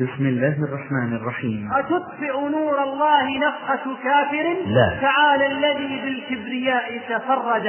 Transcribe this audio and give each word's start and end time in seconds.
بسم 0.00 0.26
الله 0.26 0.56
الرحمن 0.64 1.16
الرحيم. 1.16 1.70
أتطفئ 1.72 2.48
نور 2.48 2.82
الله 2.82 3.38
نفحة 3.48 3.84
كافر؟ 4.04 4.56
لا. 4.66 4.98
تعالى 5.00 5.46
الذي 5.46 6.00
بالكبرياء 6.04 6.98
تفرد 7.08 7.66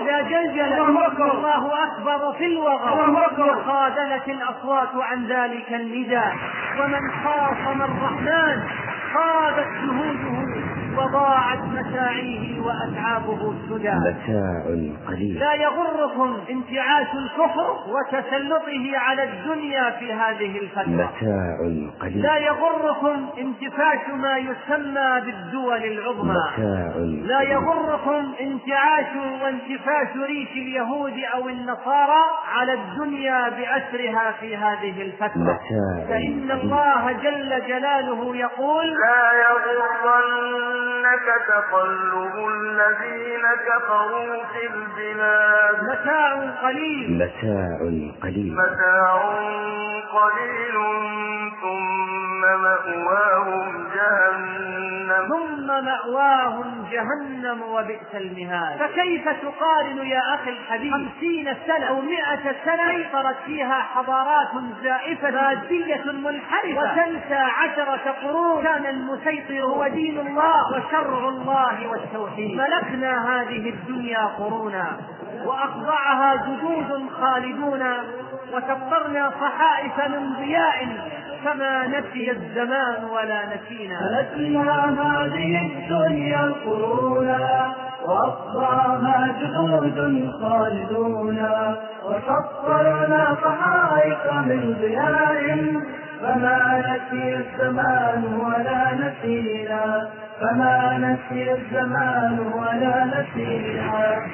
إذا 0.00 0.20
جلجل 0.22 0.72
الله 0.72 1.84
أكبر. 1.84 2.32
في 2.38 2.46
الوغى. 2.46 2.90
وخاذلت 3.38 4.28
الأصوات 4.28 4.88
عن 4.94 5.26
ذلك 5.26 5.72
النداء. 5.72 6.34
ومن 6.80 7.10
خاصم 7.24 7.82
الرحمن 7.82 8.62
خابت 9.14 9.66
جهوده 9.84 10.49
وضاعت 10.98 11.58
مساعيه 11.58 12.60
وأتعابه 12.60 13.52
السدى 13.52 13.90
متاع 13.90 14.64
قليل. 15.08 15.38
لا 15.38 15.54
يغركم 15.54 16.38
انتعاش 16.50 17.06
الكفر 17.14 17.76
وتسلطه 17.88 18.98
على 18.98 19.22
الدنيا 19.22 19.90
في 19.90 20.12
هذه 20.12 20.58
الفترة. 20.58 20.86
متاع 20.86 21.58
قليل. 22.00 22.22
لا 22.22 22.36
يغركم 22.36 23.26
انتفاش 23.38 24.08
ما 24.14 24.36
يسمى 24.36 25.20
بالدول 25.24 25.84
العظمى. 25.84 26.34
متاع 26.34 26.92
لا 27.26 27.42
يغركم 27.42 28.32
انتعاش 28.40 29.06
وانتفاش 29.42 30.16
ريش 30.16 30.52
اليهود 30.52 31.14
أو 31.34 31.48
النصارى 31.48 32.22
على 32.54 32.72
الدنيا 32.72 33.48
بأسرها 33.48 34.34
في 34.40 34.56
هذه 34.56 35.02
الفترة. 35.02 35.30
متاع 35.36 36.06
فإن 36.08 36.50
الله 36.50 37.12
جل 37.12 37.66
جلاله 37.66 38.36
يقول 38.36 38.86
لا 38.86 39.32
يغرنك 40.80 41.26
تقلب 41.48 42.48
الذين 42.48 43.42
كفروا 43.66 44.44
في 44.52 44.66
البلاد. 44.66 45.82
متاع 45.82 46.50
قليل. 46.62 47.18
متاع 47.18 47.78
قليل. 48.22 48.54
متاع 48.54 49.22
قليل 50.12 50.76
ثم 51.60 52.40
مأواهم 52.40 53.88
جهنم. 53.94 55.28
ثم 55.28 55.66
مأواهم 55.66 56.79
جهنم 56.90 57.62
وبئس 57.62 58.14
المهاد. 58.14 58.78
فكيف 58.78 59.28
تقارن 59.28 60.06
يا 60.06 60.34
أخي 60.34 60.50
الحبيب 60.50 60.92
خمسين 60.92 61.54
سنة. 61.66 61.86
أو 61.86 62.00
مئة 62.00 62.54
سنة؟ 62.64 62.90
سيطرت 62.90 63.36
فيها 63.46 63.82
حضارات 63.94 64.48
زائفة. 64.82 65.30
مادية 65.30 66.12
منحرفة. 66.12 66.80
وتنسى 66.80 67.34
عشرة 67.34 68.10
قرون. 68.22 68.64
كان 68.64 68.86
المسيطر 68.86 69.62
هو 69.62 69.88
دين 69.88 70.18
الله. 70.18 70.72
وشرع 70.72 71.28
الله 71.28 71.90
والتوحيد. 71.90 72.56
ملكنا 72.56 73.40
هذه 73.40 73.68
الدنيا 73.70 74.26
قرونا. 74.38 74.86
وأخضعها 75.44 76.34
جدود 76.34 77.10
خالدون. 77.20 77.82
وكبرنا 78.52 79.32
صحائف 79.40 80.08
من 80.08 80.32
ضياء. 80.32 80.88
فما 81.44 81.86
نسي 81.86 82.30
الزمان 82.30 83.04
ولا 83.04 83.40
نسينا. 83.46 84.00
ملكنا 84.00 84.72
هذه 85.02 85.52
الدنيا 85.66 86.52
قرونا 86.64 87.72
وأصبعها 88.04 89.34
جدود 89.40 90.30
خالدون. 90.40 91.38
وسطرنا 92.04 93.36
صحائف 93.44 94.32
من 94.32 94.76
ضياء 94.80 95.42
فما 96.20 96.78
نسي 96.78 97.36
الزمان 97.36 98.22
ولا 98.44 98.94
نسينا. 98.94 100.08
فما 100.40 100.98
نسي 100.98 101.52
الزمان 101.52 102.38
ولا 102.54 103.04
نسينا. 103.04 104.26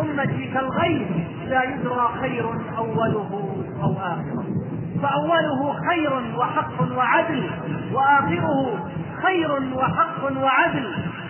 أمتي 0.00 0.50
كالغيث 0.54 1.08
لا 1.48 1.62
يدرى 1.62 2.08
خير 2.20 2.44
أوله 2.78 3.30
أو 3.82 3.92
آخره 3.92 4.44
فأوله 5.04 5.60
خير 5.88 6.12
وحق 6.38 6.78
وعدل 6.96 7.50
وآخره 7.92 8.88
خير 9.22 9.50
وحق 9.76 10.22
وعدل. 10.42 10.86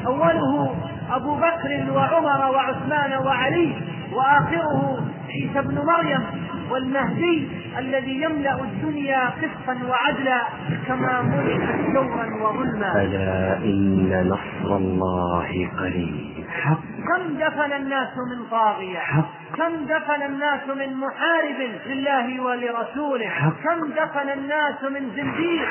أوله 0.07 0.77
أبو 1.11 1.35
بكر 1.35 1.71
وعمر 1.95 2.41
وعثمان 2.55 3.13
وعلي 3.27 3.75
وآخره 4.13 5.01
عيسى 5.29 5.59
ابن 5.59 5.75
مريم 5.75 6.23
والمهدي 6.71 7.49
الذي 7.79 8.23
يملأ 8.23 8.61
الدنيا 8.65 9.31
قسطا 9.31 9.79
وعدلا 9.89 10.41
كما 10.87 11.23
ملئت 11.23 11.93
جورا 11.95 12.27
وظلما. 12.43 13.03
ألا 13.03 13.57
إن 13.57 14.29
نصر 14.29 14.77
الله 14.77 15.71
قريب. 15.79 16.45
حق 16.63 16.85
كم 17.09 17.23
دفن 17.35 17.73
الناس 17.73 18.13
من 18.31 18.51
طاغية. 18.51 18.99
حق 18.99 19.44
كم 19.57 19.85
دفن 19.85 20.23
الناس 20.23 20.61
من 20.77 20.97
محارب 20.97 21.61
لله 21.87 22.41
ولرسوله. 22.41 23.31
كم 23.65 23.87
دفن 23.87 24.29
الناس 24.29 24.83
من 24.83 25.11
زنديق. 25.17 25.69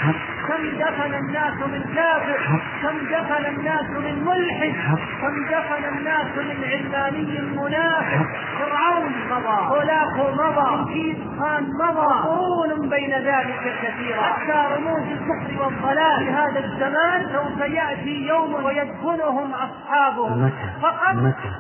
كم 0.47 0.63
دفن 0.79 1.13
الناس 1.13 1.53
من 1.53 1.83
كافر. 1.95 2.61
كم 2.83 2.97
دفن 2.97 3.45
الناس 3.45 3.89
من 3.89 4.23
ملحد. 4.25 4.73
كم 5.21 5.45
دفن 5.51 5.97
الناس 5.97 6.27
من 6.37 6.63
علماني 6.63 7.41
منافق. 7.41 8.25
فرعون 8.59 9.13
مضى 9.31 9.57
هولاكو 9.71 10.31
مضى 10.31 10.75
انكيس 10.75 11.17
خان 11.39 11.63
مضى 11.79 12.13
قرون 12.23 12.89
بين 12.89 13.11
ذلك 13.11 13.61
كثيرة 13.83 14.21
حتى 14.21 14.75
رموز 14.75 15.01
الكفر 15.01 15.63
والضلال 15.63 16.25
في 16.25 16.31
هذا 16.31 16.59
الزمان 16.65 17.29
سوف 17.33 17.59
يأتي 17.59 18.27
يوم 18.27 18.65
ويدفنهم 18.65 19.53
أصحابهم 19.53 20.45
متى؟ 20.45 20.53
فقط؟ 20.81 21.15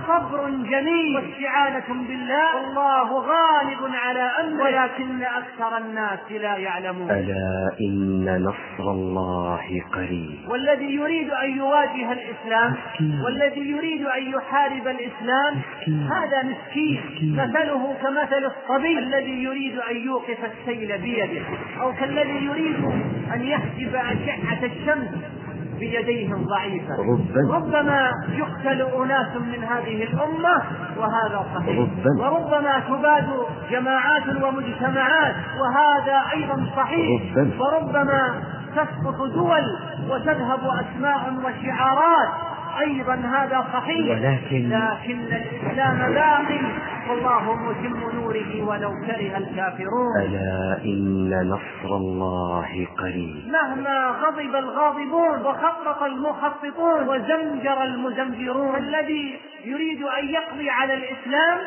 صبر 0.07 0.49
جميل 0.49 1.15
واستعانة 1.15 1.83
بالله. 2.13 2.55
والله 2.55 3.09
غالب 3.13 3.95
على 3.95 4.31
أمره. 4.41 4.63
ولكن 4.63 5.23
أكثر 5.23 5.77
الناس 5.77 6.31
لا 6.31 6.55
يعلمون. 6.57 7.11
ألا 7.11 7.71
إن 7.81 8.43
نصر 8.43 8.91
الله 8.91 9.81
قريب. 9.93 10.49
والذي 10.49 10.95
يريد 10.95 11.29
أن 11.29 11.57
يواجه 11.57 12.11
الإسلام 12.11 12.73
مسكين. 12.73 13.21
والذي 13.25 13.61
يريد 13.71 14.05
أن 14.05 14.23
يحارب 14.35 14.87
الإسلام 14.87 15.53
مسكين. 15.57 16.09
هذا 16.11 16.43
مسكين. 16.43 17.01
مسكين. 17.11 17.35
مثله 17.35 17.95
كمثل 18.03 18.43
الصبي. 18.53 18.99
الذي 18.99 19.43
يريد 19.43 19.77
أن 19.91 19.95
يوقف 19.95 20.39
السيل 20.51 20.97
بيده 21.01 21.45
أو 21.81 21.93
كالذي 21.93 22.45
يريد 22.45 22.85
أن 23.33 23.41
يحجب 23.41 23.95
أشعة 23.95 24.65
الشمس. 24.65 25.42
بيديه 25.79 26.33
الضعيفة 26.33 26.95
ربما 26.99 27.55
ربما 27.55 28.11
يقتل 28.29 28.81
أناس 28.81 29.35
من 29.35 29.63
هذه 29.63 30.03
الأمة 30.03 30.61
وهذا 30.97 31.45
صحيح. 31.55 31.79
ربما. 31.79 32.29
وربما 32.29 32.79
تباد 32.79 33.27
جماعات 33.71 34.43
ومجتمعات 34.43 35.35
وهذا 35.59 36.21
أيضا 36.33 36.65
صحيح. 36.75 37.21
ربما. 37.37 37.53
وربما 37.59 38.43
تسقط 38.75 39.21
دول 39.33 39.63
وتذهب 40.09 40.59
أسماء 40.63 41.33
وشعارات. 41.45 42.52
أيضا 42.79 43.13
هذا 43.13 43.67
صحيح. 43.73 44.09
ولكن- 44.09 44.69
لكن 44.69 45.19
الإسلام 45.19 46.13
باق 46.13 46.61
والله 47.09 47.55
متم 47.55 48.15
نوره 48.19 48.63
ولو 48.63 48.91
كره 49.07 49.37
الكافرون. 49.37 50.21
ألا 50.21 50.79
إن 50.85 51.29
نصر 51.49 51.95
الله 51.95 52.87
قريب. 52.97 53.35
مهما 53.47 54.07
غضب 54.07 54.55
الغاضبون 54.55 55.41
وخطط 55.45 56.03
المخططون 56.03 57.07
وزمجر 57.07 57.83
المزمجرون 57.83 58.75
الذي 58.75 59.39
يريد 59.65 60.03
أن 60.03 60.25
يقضي 60.29 60.69
على 60.69 60.93
الإسلام 60.93 61.57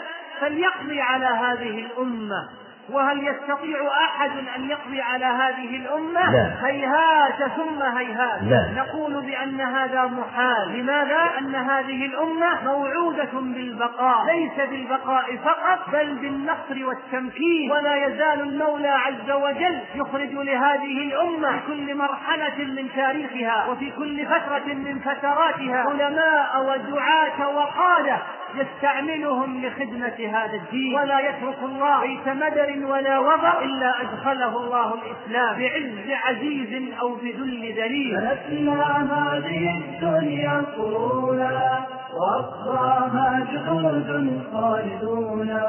فليقضي 0.41 1.01
على 1.01 1.27
هذه 1.27 1.87
الأمة. 1.87 2.49
وهل 2.91 3.29
يستطيع 3.29 3.79
أحد 4.05 4.31
أن 4.57 4.71
يقضي 4.71 5.01
على 5.01 5.25
هذه 5.25 5.77
الأمة؟ 5.77 6.31
لا. 6.33 6.53
هيهات 6.63 7.51
ثم 7.57 7.83
هيهات 7.83 8.43
لا. 8.43 8.83
نقول 8.83 9.21
بأن 9.23 9.61
هذا 9.61 10.05
محال 10.05 10.79
لماذا؟ 10.81 11.31
أن 11.39 11.55
هذه 11.55 12.07
الأمة 12.07 12.65
موعودة 12.65 13.31
بالبقاء 13.33 14.27
ليس 14.27 14.69
بالبقاء 14.71 15.37
فقط 15.37 15.79
بل 15.93 16.15
بالنصر 16.15 16.87
والتمكين 16.87 17.73
ولا 17.73 18.07
يزال 18.07 18.41
المولى 18.41 18.89
عز 18.89 19.31
وجل 19.31 19.81
يخرج 19.95 20.33
لهذه 20.33 21.03
الأمة 21.03 21.51
في 21.53 21.67
كل 21.67 21.95
مرحلة 21.95 22.65
من 22.65 22.89
تاريخها 22.97 23.67
وفي 23.71 23.91
كل 23.91 24.27
فترة 24.27 24.75
من 24.75 24.99
فتراتها 25.05 25.77
علماء 25.79 26.63
ودعاة 26.63 27.49
وقادة 27.49 28.19
يستعملهم 28.61 29.67
لخدمة 29.67 30.19
هذا 30.39 30.55
الدين. 30.55 30.95
ولا 30.95 31.21
يترك 31.21 31.59
الله 31.63 32.01
بيت 32.01 32.29
مدر 32.29 32.87
ولا 32.87 33.19
وضع 33.19 33.63
إلا 33.63 34.03
أدخله 34.03 34.57
الله 34.65 34.95
الإسلام. 34.95 35.59
بعز 35.59 36.09
عزيز 36.25 36.93
أو 37.01 37.15
بذل 37.15 37.75
ذليل. 37.77 38.17
ملكنا 38.17 38.83
هذه 39.13 39.83
الدنيا 39.85 40.63
قرونا 40.77 41.87
وأصبعها 42.17 43.47
جهود 43.53 44.43
خالدون. 44.53 45.61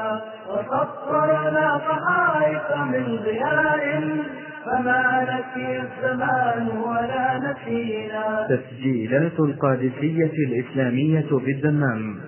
وسطرنا 0.48 1.80
صحائف 1.88 2.76
من 2.76 3.18
ضياء 3.24 4.16
فما 4.64 5.02
نسي 5.22 5.80
الزمان 5.80 6.68
ولا 6.68 7.38
نسينا. 7.38 8.48
تسجيلات 8.48 9.40
القادسية 9.40 10.32
الإسلامية 10.48 11.28
بالدمام. 11.30 12.20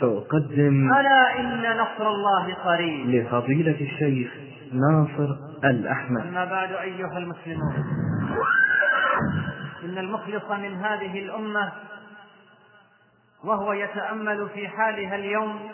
تقدم 0.00 0.92
ألا 0.92 1.40
إن 1.40 1.76
نصر 1.76 2.08
الله 2.08 2.54
قريب. 2.54 3.06
لفضيلة 3.06 3.80
الشيخ 3.80 4.32
ناصر 4.72 5.36
الأحمد. 5.64 6.20
أما 6.20 6.44
بعد 6.44 6.72
أيها 6.72 7.18
المسلمون 7.18 7.74
إن 9.84 9.98
المخلص 9.98 10.50
من 10.50 10.74
هذه 10.74 11.18
الأمة 11.18 11.72
وهو 13.44 13.72
يتأمل 13.72 14.48
في 14.54 14.68
حالها 14.68 15.16
اليوم 15.16 15.70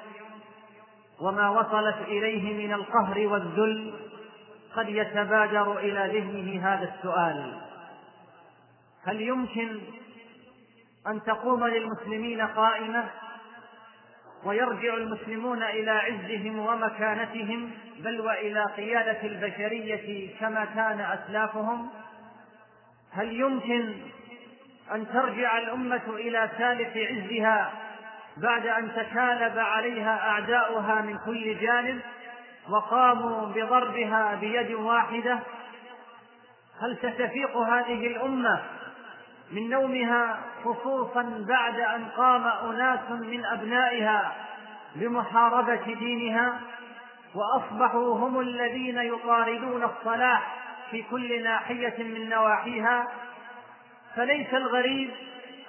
وما 1.20 1.48
وصلت 1.48 1.96
إليه 2.08 2.66
من 2.66 2.72
القهر 2.74 3.26
والذل 3.26 3.94
قد 4.76 4.88
يتبادر 4.88 5.78
إلى 5.78 6.20
ذهنه 6.20 6.68
هذا 6.68 6.94
السؤال. 6.94 7.60
هل 9.04 9.20
يمكن 9.20 9.78
أن 11.06 11.22
تقوم 11.22 11.66
للمسلمين 11.66 12.40
قائمة 12.40 13.04
ويرجع 14.44 14.94
المسلمون 14.94 15.62
إلى 15.62 15.90
عزهم 15.90 16.58
ومكانتهم 16.58 17.70
بل 17.98 18.20
وإلى 18.20 18.64
قيادة 18.76 19.22
البشرية 19.22 20.30
كما 20.40 20.64
كان 20.64 21.00
أسلافهم. 21.00 21.88
هل 23.12 23.40
يمكن 23.40 23.94
أن 24.94 25.08
ترجع 25.12 25.58
الأمة 25.58 26.02
إلى 26.08 26.50
سالف 26.58 26.96
عزها 26.96 27.72
بعد 28.36 28.66
أن 28.66 28.92
تكالب 28.92 29.58
عليها 29.58 30.28
أعداؤها 30.28 31.00
من 31.00 31.18
كل 31.18 31.58
جانب 31.58 32.00
وقاموا 32.70 33.46
بضربها 33.46 34.34
بيد 34.34 34.70
واحدة؟ 34.70 35.38
هل 36.82 36.96
ستفيق 36.96 37.56
هذه 37.56 38.06
الأمة 38.06 38.62
من 39.52 39.70
نومها 39.70 40.40
خصوصا 40.64 41.44
بعد 41.48 41.80
أن 41.80 42.04
قام 42.16 42.46
أناس 42.46 43.10
من 43.10 43.44
أبنائها 43.44 44.32
بمحاربة 44.94 45.94
دينها 45.94 46.60
وأصبحوا 47.34 48.18
هم 48.18 48.40
الذين 48.40 48.98
يطاردون 48.98 49.84
الصلاح 49.84 50.56
في 50.90 51.02
كل 51.02 51.42
ناحية 51.42 51.94
من 51.98 52.28
نواحيها 52.28 53.08
فليس 54.16 54.54
الغريب 54.54 55.10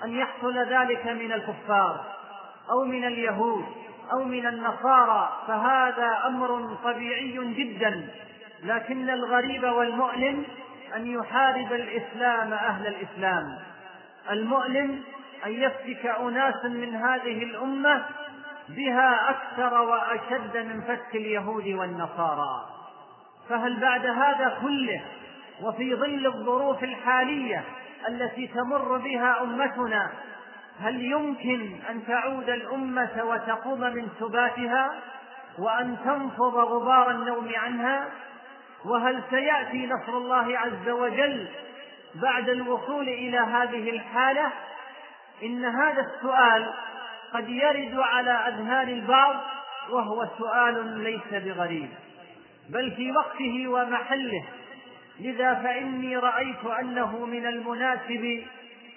أن 0.04 0.14
يحصل 0.16 0.58
ذلك 0.58 1.08
من 1.08 1.32
الكفار 1.32 2.06
أو 2.70 2.86
من 2.86 3.06
اليهود 3.06 3.66
أو 4.12 4.24
من 4.24 4.48
النصارى 4.48 5.40
فهذا 5.48 6.22
أمر 6.28 6.78
طبيعي 6.84 7.54
جدا. 7.54 8.08
لكن 8.64 9.10
الغريب 9.10 9.64
والمؤلم 9.64 10.44
أن 10.96 11.08
يحارب 11.08 11.74
الإسلام 11.74 12.54
أهل 12.54 12.88
الإسلام. 12.88 13.60
المؤلم 14.32 15.04
أن 15.46 15.52
يفتك 15.52 16.06
أناس 16.06 16.66
من 16.66 16.96
هذه 16.96 17.44
الأمة 17.44 18.06
بها 18.70 19.30
أكثر 19.30 19.82
وأشد 19.82 20.58
من 20.58 20.82
فتك 20.82 21.16
اليهود 21.16 21.68
والنصارى. 21.68 22.66
فهل 23.50 23.80
بعد 23.80 24.06
هذا 24.06 24.58
كله 24.62 25.02
وفي 25.62 25.96
ظل 25.96 26.26
الظروف 26.26 26.84
الحالية 26.84 27.64
التي 28.08 28.48
تمر 28.48 28.98
بها 28.98 29.44
أمتنا 29.44 30.12
هل 30.82 31.02
يمكن 31.02 31.80
أن 31.90 32.06
تعود 32.08 32.50
الأمة 32.50 33.24
وتقوم 33.24 33.80
من 33.80 34.08
سباتها 34.20 34.92
وأن 35.60 35.98
تنفض 36.06 36.56
غبار 36.56 37.12
النوم 37.12 37.52
عنها؟ 37.56 38.08
وهل 38.86 39.24
سيأتي 39.30 39.88
نصر 39.88 40.18
الله 40.18 40.58
عز 40.60 40.90
وجل 40.90 41.48
بعد 42.16 42.50
الوصول 42.50 43.10
إلى 43.10 43.38
هذه 43.38 43.90
الحالة 43.90 44.52
إن 45.44 45.66
هذا 45.66 46.02
السؤال 46.02 46.74
قد 47.34 47.50
يرد 47.50 48.00
على 48.00 48.32
أذهان 48.32 48.90
البعض 48.90 49.36
وهو 49.90 50.28
سؤال 50.38 51.00
ليس 51.04 51.44
بغريب. 51.44 51.90
بل 52.70 52.92
في 52.92 53.12
وقته 53.12 53.68
ومحله. 53.68 54.46
لذا 55.20 55.54
فإني 55.54 56.18
رأيت 56.18 56.66
أنه 56.80 57.26
من 57.26 57.46
المناسب 57.46 58.44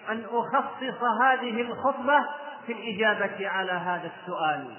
أن 0.09 0.25
أخصص 0.31 1.03
هذه 1.23 1.61
الخطبة 1.61 2.25
في 2.67 2.73
الإجابة 2.73 3.49
على 3.49 3.73
هذا 3.73 4.11
السؤال. 4.21 4.75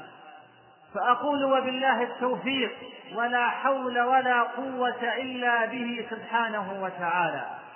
فأقول 0.94 1.44
وبالله 1.44 2.04
التوفيق 2.04 2.72
ولا 3.16 3.50
حول 3.50 4.00
ولا 4.00 4.42
قوة 4.42 5.16
إلا 5.22 5.66
به 5.66 6.06
سبحانه 6.10 6.84
وتعالى. 6.84 7.67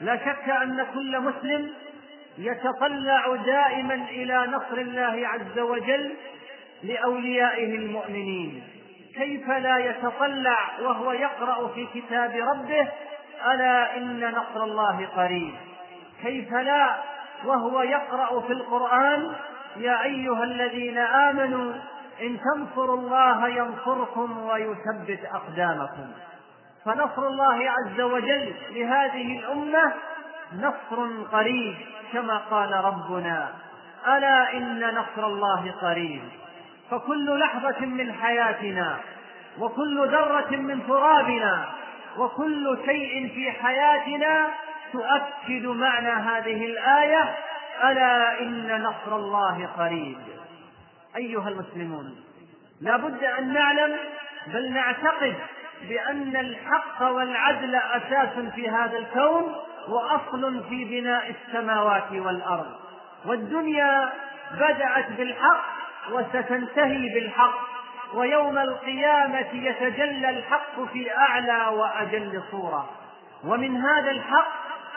لا 0.00 0.16
شك 0.16 0.48
أن 0.48 0.86
كل 0.94 1.20
مسلم 1.20 1.72
يتطلع 2.38 3.36
دائما 3.36 3.94
إلى 3.94 4.46
نصر 4.46 4.78
الله 4.78 5.28
عز 5.28 5.58
وجل 5.58 6.14
لأوليائه 6.82 7.76
المؤمنين. 7.76 8.62
كيف 9.14 9.48
لا 9.48 9.78
يتطلع 9.78 10.58
وهو 10.82 11.12
يقرأ 11.12 11.68
في 11.68 11.86
كتاب 11.94 12.36
ربه 12.36 12.88
ألا 13.54 13.96
إن 13.96 14.30
نصر 14.30 14.64
الله 14.64 15.06
قريب؟ 15.16 15.54
كيف 16.22 16.52
لا 16.52 16.96
وهو 17.44 17.82
يقرأ 17.82 18.40
في 18.40 18.52
القرآن 18.52 19.32
يا 19.76 20.04
أيها 20.04 20.44
الذين 20.44 20.98
آمنوا 20.98 21.72
إن 22.20 22.38
تنصروا 22.40 22.96
الله 22.96 23.48
ينصركم 23.48 24.38
ويثبت 24.38 25.20
أقدامكم؟ 25.34 26.06
فنصر 26.86 27.26
الله 27.26 27.70
عز 27.70 28.00
وجل 28.00 28.54
لهذه 28.70 29.38
الأمة 29.38 29.92
نصر 30.52 31.22
قريب 31.32 31.76
كما 32.12 32.38
قال 32.38 32.72
ربنا 32.72 33.48
ألا 34.06 34.56
إن 34.56 34.94
نصر 34.94 35.26
الله 35.26 35.74
قريب؟ 35.82 36.22
فكل 36.90 37.38
لحظة 37.38 37.86
من 37.86 38.12
حياتنا 38.12 38.96
وكل 39.58 40.08
ذرة 40.08 40.56
من 40.56 40.86
ترابنا 40.86 41.68
وكل 42.18 42.78
شيء 42.86 43.28
في 43.34 43.50
حياتنا 43.50 44.48
تؤكد 44.92 45.66
معنى 45.66 46.10
هذه 46.10 46.66
الآية 46.66 47.34
ألا 47.84 48.40
إن 48.40 48.82
نصر 48.82 49.16
الله 49.16 49.66
قريب؟ 49.78 50.18
أيها 51.16 51.48
المسلمون 51.48 52.16
لا 52.80 52.96
بد 52.96 53.24
أن 53.24 53.52
نعلم 53.52 53.96
بل 54.46 54.72
نعتقد 54.72 55.34
بأن 55.82 56.36
الحق 56.36 57.02
والعدل 57.02 57.74
أساس 57.74 58.52
في 58.54 58.70
هذا 58.70 58.98
الكون 58.98 59.54
وأصل 59.88 60.64
في 60.68 60.84
بناء 60.84 61.30
السماوات 61.30 62.12
والأرض. 62.12 62.72
والدنيا 63.26 64.12
بدأت 64.52 65.12
بالحق 65.12 65.64
وستنتهي 66.12 67.14
بالحق 67.14 67.60
ويوم 68.14 68.58
القيامة 68.58 69.46
يتجلى 69.52 70.30
الحق 70.30 70.84
في 70.92 71.16
أعلى 71.16 71.66
وأجل 71.66 72.42
صورة. 72.50 72.90
ومن 73.44 73.76
هذا 73.76 74.10
الحق 74.10 74.52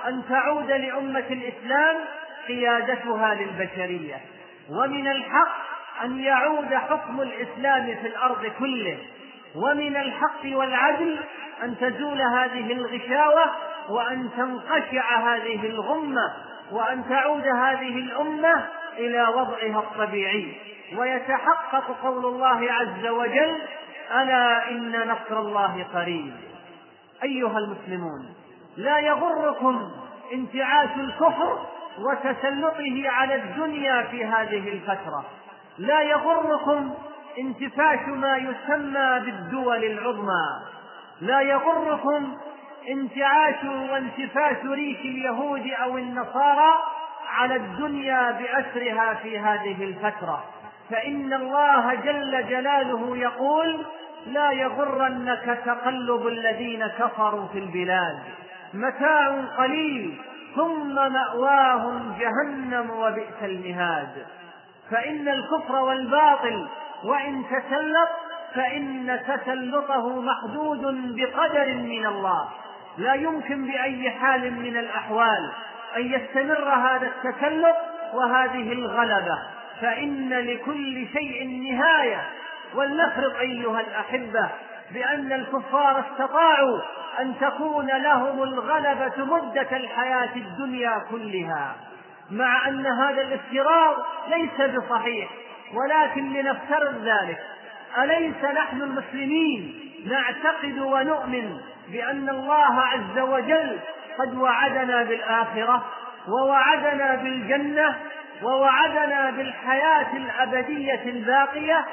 أن 0.07 0.21
تعود 0.29 0.71
لأمة 0.71 1.25
الإسلام 1.29 1.95
قيادتها 2.47 3.35
للبشرية. 3.35 4.21
ومن 4.69 5.07
الحق 5.07 5.57
أن 6.03 6.19
يعود 6.19 6.73
حكم 6.73 7.21
الإسلام 7.21 7.85
في 8.01 8.07
الأرض 8.07 8.45
كله. 8.59 8.97
ومن 9.55 9.97
الحق 9.97 10.57
والعدل 10.57 11.19
أن 11.63 11.77
تزول 11.77 12.21
هذه 12.21 12.73
الغشاوة 12.73 13.45
وأن 13.89 14.29
تنقشع 14.37 15.35
هذه 15.35 15.65
الغمة 15.65 16.33
وأن 16.71 17.09
تعود 17.09 17.47
هذه 17.47 17.97
الأمة 17.97 18.67
إلى 18.97 19.27
وضعها 19.27 19.79
الطبيعي. 19.79 20.53
ويتحقق 20.97 21.97
قول 22.03 22.25
الله 22.25 22.71
عز 22.71 23.07
وجل 23.07 23.57
ألا 24.11 24.69
إن 24.69 25.09
نصر 25.09 25.39
الله 25.39 25.85
قريب 25.93 26.33
أيها 27.23 27.57
المسلمون 27.57 28.33
لا 28.77 28.99
يغركم 28.99 29.91
انتعاش 30.33 30.89
الكفر 30.97 31.65
وتسلطه 31.99 33.09
على 33.09 33.35
الدنيا 33.35 34.03
في 34.03 34.25
هذه 34.25 34.69
الفترة. 34.69 35.25
لا 35.77 36.01
يغركم 36.01 36.93
انتفاش 37.39 37.99
ما 38.07 38.37
يسمى 38.37 39.19
بالدول 39.25 39.83
العظمى. 39.83 40.45
لا 41.21 41.41
يغركم 41.41 42.37
انتعاش 42.89 43.63
وانتفاش 43.63 44.57
ريش 44.65 44.99
اليهود 44.99 45.67
أو 45.83 45.97
النصارى 45.97 46.73
على 47.29 47.55
الدنيا 47.55 48.31
بأسرها 48.31 49.13
في 49.13 49.39
هذه 49.39 49.83
الفترة. 49.83 50.43
فإن 50.89 51.33
الله 51.33 51.95
جل 51.95 52.47
جلاله 52.49 53.17
يقول 53.17 53.85
لا 54.25 54.51
يغرنك 54.51 55.59
تقلب 55.65 56.27
الذين 56.27 56.87
كفروا 56.87 57.47
في 57.47 57.59
البلاد. 57.59 58.19
متاع 58.73 59.45
قليل 59.57 60.21
ثم 60.55 60.95
مأواهم 60.95 62.13
جهنم 62.19 62.89
وبئس 62.89 63.43
المهاد. 63.43 64.25
فإن 64.91 65.27
الكفر 65.27 65.75
والباطل 65.75 66.67
وإن 67.03 67.43
تسلط 67.49 68.09
فإن 68.55 69.19
تسلطه 69.27 70.21
محدود 70.21 70.81
بقدر 71.15 71.73
من 71.73 72.05
الله. 72.05 72.49
لا 72.97 73.13
يمكن 73.13 73.65
بأي 73.65 74.11
حال 74.11 74.53
من 74.53 74.77
الأحوال 74.77 75.51
أن 75.97 76.01
يستمر 76.01 76.69
هذا 76.69 77.07
التسلط 77.07 77.75
وهذه 78.13 78.73
الغلبة. 78.73 79.39
فإن 79.81 80.29
لكل 80.29 81.07
شيء 81.13 81.47
نهايه 81.71 82.21
ولنفرض 82.75 83.35
أيها 83.39 83.79
الأحبة 83.79 84.49
بأن 84.91 85.31
الكفار 85.31 86.03
استطاعوا 86.11 86.79
أن 87.19 87.33
تكون 87.41 87.87
لهم 87.87 88.43
الغلبة 88.43 89.25
مدة 89.25 89.77
الحياة 89.77 90.35
الدنيا 90.35 91.05
كلها 91.11 91.75
مع 92.31 92.67
أن 92.67 92.85
هذا 92.85 93.21
الافتراض 93.21 93.95
ليس 94.27 94.75
بصحيح. 94.75 95.29
ولكن 95.73 96.33
لنفترض 96.33 97.03
ذلك. 97.03 97.39
أليس 97.97 98.43
نحن 98.43 98.81
المسلمين 98.81 99.79
نعتقد 100.05 100.79
ونؤمن 100.79 101.57
بأن 101.91 102.29
الله 102.29 102.81
عز 102.81 103.19
وجل 103.19 103.79
قد 104.19 104.35
وعدنا 104.35 105.03
بالآخرة 105.03 105.85
ووعدنا 106.27 107.15
بالجنة 107.15 107.95
ووعدنا 108.43 109.31
بالحياة 109.31 110.13
الأبدية 110.13 111.03
الباقية؟ 111.05 111.85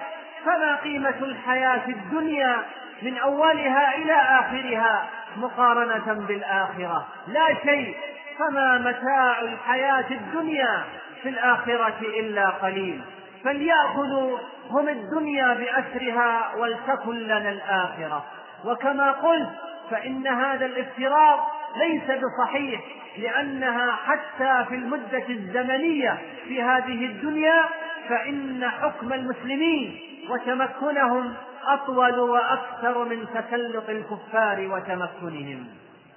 فما 0.45 0.77
قيمة 0.77 1.15
الحياة 1.23 1.89
الدنيا 1.89 2.57
من 3.03 3.19
أولها 3.19 3.97
إلى 3.97 4.13
آخرها 4.13 5.07
مقارنة 5.37 6.27
بالآخرة؟ 6.29 7.07
لا 7.29 7.55
شيء. 7.65 7.97
فما 8.39 8.79
متاع 8.79 9.41
الحياة 9.41 10.11
الدنيا 10.11 10.85
في 11.23 11.29
الآخرة 11.29 12.01
إلا 12.01 12.51
قليل. 12.51 13.01
فليأخذوا 13.47 14.39
هم 14.71 14.89
الدنيا 14.89 15.55
بأسرها 15.55 16.55
ولتكن 16.57 17.17
لنا 17.17 17.51
الآخرة. 17.51 18.25
وكما 18.65 19.11
قلت 19.11 19.49
فإن 19.91 20.27
هذا 20.27 20.67
الافتراض 20.67 21.39
ليس 21.77 22.03
بصحيح 22.03 22.81
لأنها 23.19 23.93
حتى 23.93 24.65
في 24.69 24.75
المدة 24.75 25.25
الزمنية 25.29 26.19
في 26.49 26.63
هذه 26.63 27.07
الدنيا 27.07 27.65
فإن 28.09 28.71
حكم 28.83 29.13
المسلمين 29.13 30.01
وتمكنهم 30.31 31.35
أطول 31.67 32.19
وأكثر 32.19 33.05
من 33.05 33.27
تسلط 33.35 33.89
الكفار 33.89 34.69
وتمكنهم. 34.73 35.67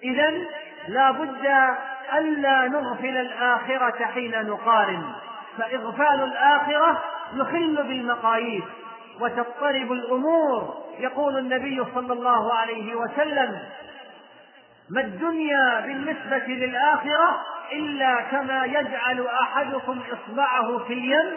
إذا 0.04 0.34
لا 0.88 1.12
بد 1.12 1.46
ألا 2.18 2.68
نغفل 2.68 3.18
الآخرة 3.18 4.06
حين 4.06 4.48
نقارن. 4.48 5.04
فإغفال 5.58 6.24
الآخرة 6.24 7.04
يخل 7.34 7.76
بالمقاييس 7.88 8.64
وتضطرب 9.20 9.92
الأمور 9.92 10.84
يقول 11.00 11.38
النبي 11.38 11.84
صلى 11.96 12.14
الله 12.14 12.54
عليه 12.54 12.96
وسلم. 12.96 13.60
ما 14.90 15.02
الدنيا 15.02 15.80
بالنسبة 15.80 16.48
للآخرة 16.48 17.46
إلا 17.72 18.22
كما 18.22 18.66
يجعل 18.66 19.28
أحدكم 19.28 20.00
إصبعه 20.12 20.78
في 20.78 20.94
اليم 20.94 21.34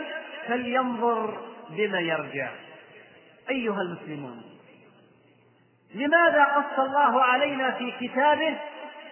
فلينظر 0.49 1.39
بما 1.71 2.01
يرجع. 2.01 2.49
أيها 3.51 3.83
المسلمون 3.83 4.43
لماذا 5.95 6.45
قص 6.45 6.79
الله 6.79 7.23
علينا 7.23 7.71
في 7.71 7.93
كتابه 8.01 8.57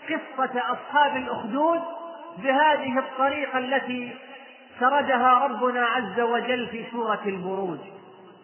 قصة 0.08 0.62
أصحاب 0.72 1.16
الأخدود 1.16 1.80
بهذه 2.38 2.98
الطريقة 2.98 3.58
التي 3.58 4.16
سردها 4.80 5.34
ربنا 5.34 5.86
عز 5.86 6.20
وجل 6.20 6.68
في 6.68 6.84
سورة 6.90 7.20
البروج 7.26 7.78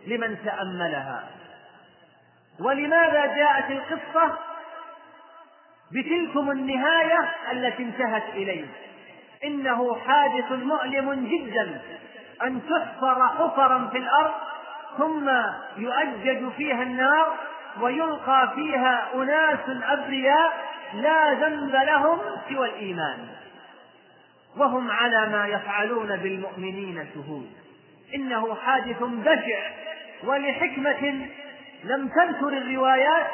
لمن 0.07 0.37
تأملها. 0.45 1.25
ولماذا 2.61 3.27
جاءت 3.27 3.71
القصة؟ 3.71 4.39
بتلكم 5.93 6.51
النهاية 6.51 7.19
التي 7.53 7.83
انتهت 7.83 8.29
إليه. 8.35 8.67
إنه 9.45 9.97
حادث 10.07 10.53
مؤلم 10.53 11.27
جدا 11.27 11.81
أن 12.43 12.61
تحفر 12.71 13.29
حفرا 13.29 13.89
في 13.93 13.99
الأرض 13.99 14.35
ثم 14.99 15.31
يؤجج 15.77 16.49
فيها 16.57 16.83
النار 16.83 17.33
ويلقى 17.81 18.53
فيها 18.55 19.09
أناس 19.15 19.83
أبرياء 19.83 20.53
لا 20.95 21.33
ذنب 21.33 21.75
لهم 21.75 22.19
سوى 22.49 22.69
الإيمان. 22.69 23.29
وهم 24.57 24.91
على 24.91 25.29
ما 25.29 25.47
يفعلون 25.47 26.17
بالمؤمنين 26.17 27.07
شهود. 27.15 27.51
إنه 28.15 28.55
حادث 28.55 29.03
بشع 29.03 29.71
ولحكمة 30.25 31.29
لم 31.85 32.09
تذكر 32.09 32.49
الروايات 32.49 33.27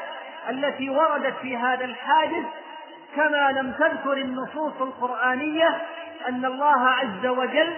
التي 0.51 0.91
وردت 0.91 1.35
في 1.43 1.57
هذا 1.57 1.85
الحادث 1.85 2.45
كما 3.17 3.51
لم 3.53 3.73
تذكر 3.73 4.13
النصوص 4.13 4.81
القرآنية 4.81 5.83
أن 6.29 6.45
الله 6.45 6.89
عز 6.89 7.27
وجل 7.27 7.75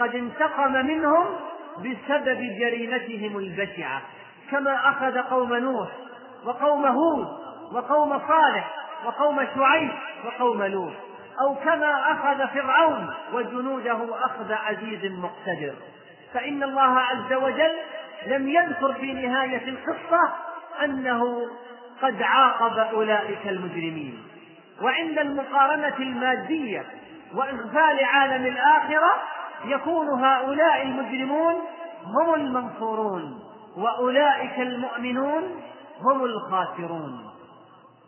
قد 0.00 0.14
انتقم 0.14 0.72
منهم 0.72 1.26
بسبب 1.78 2.40
جريمتهم 2.60 3.38
البشعة. 3.38 4.02
كما 4.50 4.88
أخذ 4.88 5.18
قوم 5.18 5.54
نوح 5.54 5.88
وقوم 6.44 6.86
هود 6.86 7.28
وقوم 7.72 8.18
صالح 8.28 8.74
وقوم 9.04 9.46
شعيب 9.54 9.90
وقوم 10.24 10.62
لوط. 10.62 10.92
أو 11.40 11.54
كما 11.54 12.12
أخذ 12.12 12.48
فرعون 12.48 13.14
وجنوده 13.32 14.24
أخذ 14.24 14.52
عزيز 14.52 15.12
مقتدر. 15.12 15.74
فإن 16.34 16.62
الله 16.62 16.98
عز 16.98 17.32
وجل 17.32 17.72
لم 18.26 18.48
يذكر 18.48 18.94
في 18.94 19.12
نهاية 19.12 19.68
القصة 19.68 20.32
أنه 20.84 21.46
قد 22.02 22.22
عاقب 22.22 22.78
أولئك 22.78 23.48
المجرمين. 23.48 24.22
وعند 24.82 25.18
المقارنة 25.18 25.96
المادية 25.98 26.84
وإغفال 27.34 28.04
عالم 28.04 28.46
الآخرة 28.46 29.22
يكون 29.64 30.24
هؤلاء 30.24 30.82
المجرمون 30.82 31.54
هم 32.04 32.34
المنصورون 32.34 33.40
وأولئك 33.76 34.58
المؤمنون 34.58 35.60
هم 36.00 36.24
الخاسرون. 36.24 37.30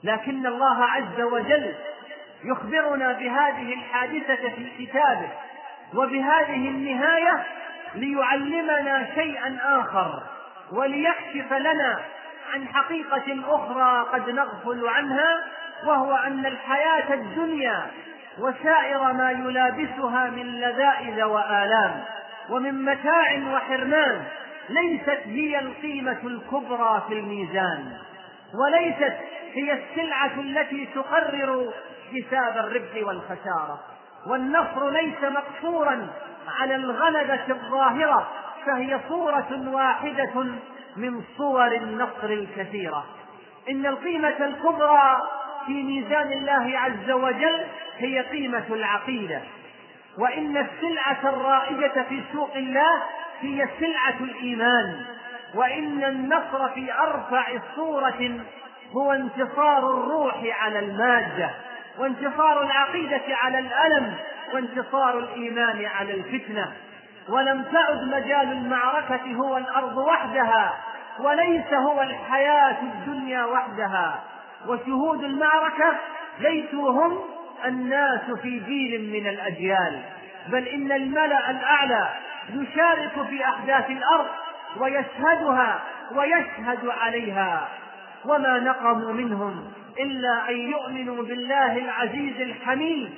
لكن 0.05 0.47
الله 0.47 0.85
عز 0.85 1.21
وجل 1.21 1.75
يخبرنا 2.45 3.13
بهذه 3.13 3.75
الحادثة 3.75 4.49
في 4.49 4.87
كتابه 4.87 5.29
وبهذه 5.95 6.69
النهاية 6.69 7.45
ليعلمنا 7.95 9.07
شيئا 9.15 9.59
آخر 9.65 10.23
وليكشف 10.73 11.53
لنا 11.53 11.99
عن 12.55 12.69
حقيقة 12.69 13.55
أخرى 13.55 14.07
قد 14.13 14.31
نغفل 14.31 14.89
عنها 14.89 15.45
وهو 15.87 16.17
أن 16.17 16.47
الحياة 16.47 17.15
الدنيا 17.15 17.87
وسائر 18.39 19.13
ما 19.13 19.31
يلابسها 19.31 20.31
من 20.31 20.47
لذائذ 20.47 21.23
وآلام 21.23 22.05
ومن 22.51 22.85
متاع 22.85 23.43
وحرمان 23.53 24.25
ليست 24.69 25.21
هي 25.27 25.59
القيمة 25.59 26.19
الكبرى 26.25 27.05
في 27.09 27.15
الميزان 27.15 27.93
وليست 28.55 29.17
هي 29.55 29.73
السلعة 29.73 30.41
التي 30.41 30.89
تقرر 30.95 31.73
حساب 32.11 32.57
الربح 32.57 33.07
والخسارة. 33.07 33.81
والنصر 34.27 34.91
ليس 34.91 35.23
مقصورا 35.23 36.09
على 36.61 36.75
الغلبة 36.75 37.45
الظاهرة 37.49 38.29
فهي 38.67 39.01
صورة 39.09 39.71
واحدة 39.73 40.45
من 40.97 41.23
صور 41.37 41.67
النصر 41.67 42.25
الكثيرة. 42.25 43.05
إن 43.71 43.87
القيمة 43.87 44.29
الكبرى 44.29 45.17
في 45.67 45.83
ميزان 45.83 46.33
الله 46.33 46.79
عز 46.79 47.11
وجل 47.11 47.67
هي 47.99 48.21
قيمة 48.21 48.65
العقيدة. 48.71 49.41
وإن 50.19 50.57
السلعة 50.57 51.19
الرائجة 51.25 52.05
في 52.09 52.23
سوق 52.33 52.57
الله 52.57 53.03
هي 53.41 53.69
سلعة 53.81 54.17
الإيمان. 54.21 55.05
وإن 55.55 56.05
النصر 56.05 56.69
في 56.69 56.93
أرفع 56.93 57.47
صورة 57.77 58.41
هو 58.97 59.13
انتصار 59.13 59.79
الروح 59.79 60.45
على 60.61 60.79
المادة. 60.79 61.51
وانتصار 62.01 62.63
العقيدة 62.63 63.23
على 63.29 63.59
الألم 63.59 64.15
وانتصار 64.55 65.19
الإيمان 65.19 65.85
على 65.85 66.15
الفتنة. 66.15 66.73
ولم 67.29 67.65
تعد 67.73 68.03
مجال 68.03 68.53
المعركة 68.53 69.35
هو 69.35 69.57
الأرض 69.57 69.97
وحدها 69.97 70.75
وليس 71.19 71.73
هو 71.73 72.03
الحياة 72.03 72.77
الدنيا 72.83 73.45
وحدها. 73.45 74.23
وشهود 74.67 75.25
المعركة 75.25 75.93
ليسوا 76.41 76.91
هم 76.91 77.19
الناس 77.65 78.31
في 78.43 78.59
جيل 78.59 79.13
من 79.13 79.29
الأجيال. 79.29 80.03
بل 80.49 80.69
إن 80.69 80.93
الملأ 80.93 81.51
الأعلى 81.51 82.09
يشارك 82.51 83.27
في 83.29 83.45
أحداث 83.45 83.91
الأرض 83.91 84.27
ويشهدها 84.79 85.81
ويشهد 86.15 86.89
عليها. 86.89 87.69
وما 88.25 88.59
نقموا 88.59 89.13
منهم 89.13 89.73
إلا 90.03 90.49
أن 90.49 90.57
يؤمنوا 90.57 91.23
بالله 91.23 91.79
العزيز 91.79 92.41
الحميد 92.41 93.11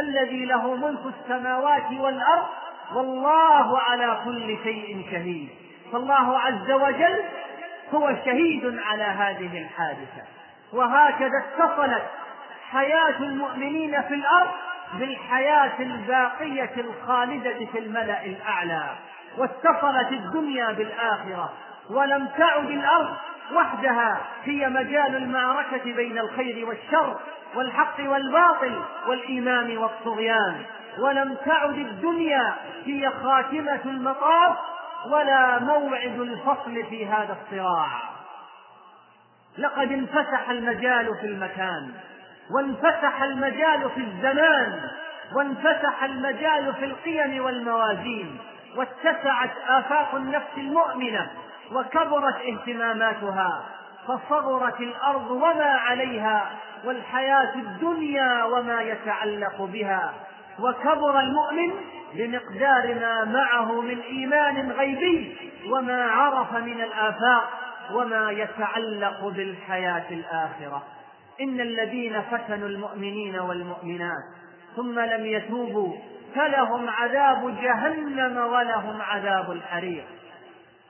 الذي 0.00 0.44
له 0.44 0.74
ملك 0.74 1.14
السماوات 1.14 1.92
والأرض 1.98 2.46
والله 2.94 3.78
على 3.80 4.20
كل 4.24 4.58
شيء 4.62 5.06
شهيد. 5.10 5.48
فالله 5.92 6.38
عز 6.38 6.70
وجل 6.70 7.22
هو 7.94 8.14
شهيد 8.24 8.78
على 8.78 9.02
هذه 9.02 9.62
الحادثة. 9.62 10.22
وهكذا 10.72 11.44
اتصلت 11.44 12.02
حياة 12.70 13.18
المؤمنين 13.18 14.02
في 14.02 14.14
الأرض 14.14 14.50
بالحياة 14.98 15.80
الباقية 15.80 16.70
الخالدة 16.76 17.66
في 17.72 17.78
الملأ 17.78 18.24
الأعلى. 18.24 18.84
واتصلت 19.38 20.12
الدنيا 20.12 20.72
بالآخرة. 20.72 21.52
ولم 21.90 22.28
تعد 22.38 22.70
الأرض 22.70 23.16
وحدها 23.54 24.20
هي 24.44 24.68
مجال 24.68 25.16
المعركة 25.16 25.84
بين 25.84 26.18
الخير 26.18 26.66
والشر 26.68 27.16
والحق 27.54 28.00
والباطل 28.00 28.82
والإيمان 29.06 29.78
والطغيان. 29.78 30.62
ولم 30.98 31.36
تعد 31.46 31.78
الدنيا 31.78 32.54
هي 32.84 33.10
خاتمة 33.10 33.80
المطاف 33.84 34.56
ولا 35.06 35.58
موعد 35.58 36.20
الفصل 36.20 36.84
في 36.90 37.06
هذا 37.06 37.36
الصراع. 37.42 37.88
لقد 39.58 39.92
انفتح 39.92 40.50
المجال 40.50 41.16
في 41.20 41.26
المكان 41.26 41.90
وانفتح 42.50 43.22
المجال 43.22 43.90
في 43.94 44.00
الزمان 44.00 44.80
وانفتح 45.34 46.04
المجال 46.04 46.74
في 46.74 46.84
القيم 46.84 47.44
والموازين 47.44 48.38
واتسعت 48.76 49.50
آفاق 49.68 50.14
النفس 50.14 50.56
المؤمنة 50.56 51.30
وكبرت 51.74 52.36
اهتماماتها 52.36 53.64
فصغرت 54.08 54.80
الأرض 54.80 55.30
وما 55.30 55.78
عليها 55.78 56.50
والحياة 56.84 57.54
الدنيا 57.54 58.44
وما 58.44 58.80
يتعلق 58.80 59.62
بها. 59.62 60.12
وكبر 60.58 61.20
المؤمن 61.20 61.72
بمقدار 62.14 62.94
ما 62.94 63.24
معه 63.24 63.80
من 63.80 64.00
إيمان 64.00 64.72
غيبي 64.72 65.36
وما 65.70 66.04
عرف 66.04 66.52
من 66.54 66.80
الآفاق 66.80 67.50
وما 67.92 68.30
يتعلق 68.30 69.28
بالحياة 69.28 70.10
الآخرة. 70.10 70.82
إن 71.40 71.60
الذين 71.60 72.22
فتنوا 72.22 72.68
المؤمنين 72.68 73.38
والمؤمنات 73.38 74.24
ثم 74.76 74.98
لم 75.00 75.26
يتوبوا 75.26 75.96
فلهم 76.34 76.88
عذاب 76.88 77.56
جهنم 77.62 78.36
ولهم 78.36 79.02
عذاب 79.02 79.50
الحريق. 79.50 80.04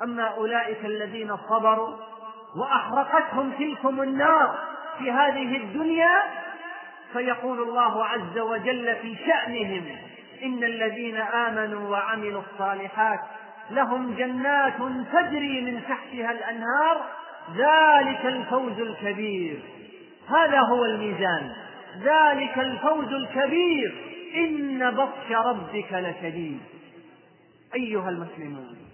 أما 0.02 0.22
أولئك 0.22 0.84
الذين 0.84 1.36
صبروا 1.48 1.96
وأحرقتهم 2.56 3.52
تلكم 3.58 4.02
النار 4.02 4.58
في 4.98 5.10
هذه 5.10 5.56
الدنيا 5.56 6.22
فيقول 7.12 7.62
الله 7.62 8.04
عز 8.04 8.38
وجل 8.38 8.96
في 9.02 9.16
شأنهم 9.26 9.84
إن 10.42 10.64
الذين 10.64 11.16
آمنوا 11.16 11.90
وعملوا 11.90 12.42
الصالحات 12.52 13.20
لهم 13.70 14.14
جنات 14.14 14.76
تجري 15.12 15.60
من 15.60 15.82
تحتها 15.88 16.30
الأنهار 16.30 17.04
ذلك 17.56 18.26
الفوز 18.26 18.80
الكبير. 18.80 19.60
هذا 20.28 20.60
هو 20.60 20.84
الميزان 20.84 21.52
ذلك 22.02 22.58
الفوز 22.58 23.12
الكبير. 23.12 23.94
إن 24.34 24.90
بطش 24.90 25.32
ربك 25.32 25.92
لشديد. 25.92 26.60
أيها 27.74 28.08
المسلمون 28.08 28.89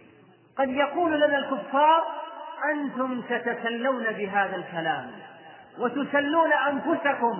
قد 0.58 0.68
يقول 0.68 1.20
لنا 1.20 1.38
الكفار 1.38 2.04
أنتم 2.72 3.20
تتسلون 3.20 4.04
بهذا 4.04 4.56
الكلام 4.56 5.10
وتسلون 5.78 6.52
أنفسكم 6.52 7.38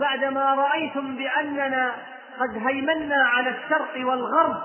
بعدما 0.00 0.54
رأيتم 0.54 1.16
بأننا 1.16 1.92
قد 2.40 2.66
هيمنا 2.66 3.24
على 3.24 3.50
الشرق 3.50 4.06
والغرب 4.06 4.56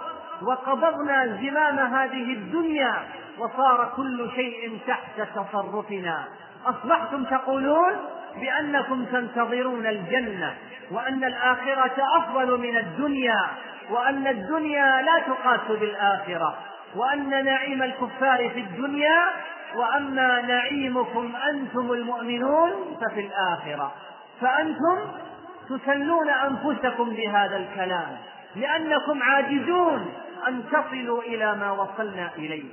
وقبضنا 0.41 1.25
زمام 1.25 1.79
هذه 1.79 2.33
الدنيا 2.33 2.93
وصار 3.37 3.93
كل 3.95 4.31
شيء 4.35 4.79
تحت 4.87 5.21
تصرفنا. 5.35 6.23
أصبحتم 6.65 7.23
تقولون 7.23 7.91
بأنكم 8.35 9.05
تنتظرون 9.05 9.85
الجنة 9.85 10.53
وأن 10.91 11.23
الآخرة 11.23 11.95
أفضل 12.17 12.59
من 12.59 12.77
الدنيا 12.77 13.47
وأن 13.89 14.27
الدنيا 14.27 15.01
لا 15.01 15.19
تقاس 15.27 15.79
بالآخرة. 15.79 16.57
وأن 16.95 17.45
نعيم 17.45 17.83
الكفار 17.83 18.49
في 18.49 18.59
الدنيا 18.59 19.23
وأما 19.75 20.41
نعيمكم 20.41 21.35
أنتم 21.49 21.91
المؤمنون 21.91 22.97
ففي 23.01 23.19
الآخرة. 23.19 23.93
فأنتم 24.41 24.97
تسلون 25.69 26.29
أنفسكم 26.29 27.09
بهذا 27.09 27.57
الكلام 27.57 28.17
لأنكم 28.55 29.23
عاجزون 29.23 30.13
أن 30.47 30.63
تصلوا 30.71 31.21
إلى 31.21 31.55
ما 31.55 31.71
وصلنا 31.71 32.29
إليه. 32.37 32.63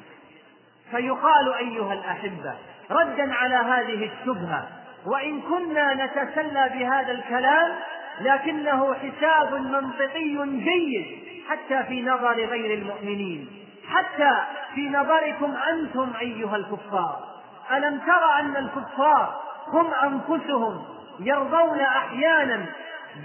فيقال 0.91 1.55
أيها 1.55 1.93
الأحبة 1.93 2.55
ردا 2.91 3.35
على 3.35 3.55
هذه 3.55 4.11
الشبهة 4.13 4.69
وإن 5.07 5.41
كنا 5.41 5.95
نتسلى 5.95 6.71
بهذا 6.75 7.13
الكلام 7.13 7.73
لكنه 8.21 8.95
حساب 8.95 9.55
منطقي 9.55 10.47
جيد 10.59 11.07
حتى 11.49 11.83
في 11.89 12.03
نظر 12.03 12.35
غير 12.35 12.79
المؤمنين. 12.79 13.60
حتى 13.91 14.33
في 14.75 14.89
نظركم 14.89 15.55
أنتم 15.71 16.13
أيها 16.21 16.57
الكفار. 16.57 17.25
ألم 17.73 17.99
تر 17.99 18.39
أن 18.41 18.57
الكفار 18.57 19.41
هم 19.69 19.95
أنفسهم 19.95 20.85
يرضون 21.21 21.81
أحيانا 21.81 22.67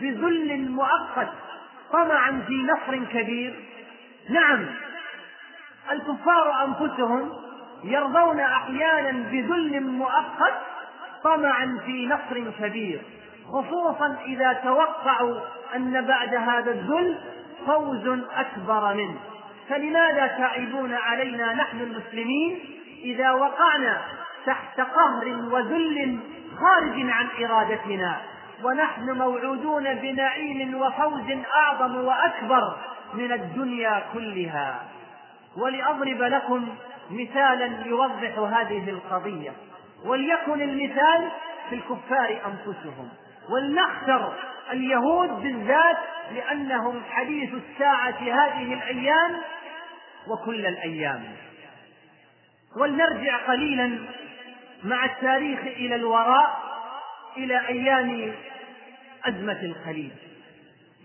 بذل 0.01 0.71
مؤقت 0.71 1.29
طمعا 1.91 2.43
في 2.47 2.63
نصر 2.63 3.05
كبير؟ 3.05 3.55
نعم 4.29 4.65
الكفار 5.91 6.63
أنفسهم 6.65 7.31
يرضون 7.83 8.39
أحيانا 8.39 9.11
بذل 9.11 9.83
مؤقت 9.83 10.61
طمعا 11.23 11.79
في 11.85 12.07
نصر 12.07 12.51
كبير 12.59 13.01
خصوصا 13.47 14.17
إذا 14.25 14.53
توقعوا 14.53 15.39
أن 15.75 16.05
بعد 16.05 16.35
هذا 16.35 16.71
الذل 16.71 17.17
فوز 17.67 18.07
أكبر 18.35 18.93
منه. 18.93 19.19
فلماذا 19.69 20.27
تعيبون 20.27 20.93
علينا 20.93 21.53
نحن 21.53 21.79
المسلمين 21.79 22.59
إذا 23.03 23.31
وقعنا 23.31 24.01
تحت 24.45 24.81
قهر 24.81 25.27
وذل 25.51 26.19
خارج 26.59 27.09
عن 27.09 27.27
إرادتنا؟ 27.43 28.21
ونحن 28.63 29.11
موعودون 29.11 29.93
بنعيم 29.93 30.75
وفوز 30.81 31.37
أعظم 31.55 31.95
وأكبر 31.95 32.77
من 33.13 33.31
الدنيا 33.31 34.03
كلها. 34.13 34.83
ولأضرب 35.57 36.21
لكم 36.21 36.67
مثالا 37.09 37.85
يوضح 37.85 38.37
هذه 38.37 38.89
القضية. 38.89 39.51
وليكن 40.05 40.61
المثال 40.61 41.29
في 41.69 41.75
الكفار 41.75 42.39
أنفسهم. 42.45 43.09
ولنختر 43.49 44.33
اليهود 44.71 45.29
بالذات 45.29 45.97
لأنهم 46.31 47.01
حديث 47.11 47.49
الساعة 47.53 48.19
هذه 48.19 48.73
الأيام 48.73 49.41
وكل 50.27 50.65
الأيام. 50.65 51.23
ولنرجع 52.77 53.37
قليلا 53.47 53.99
مع 54.83 55.05
التاريخ 55.05 55.59
إلى 55.59 55.95
الوراء 55.95 56.59
إلى 57.37 57.67
أيام 57.67 58.31
أزمة 59.25 59.59
الخليج 59.63 60.11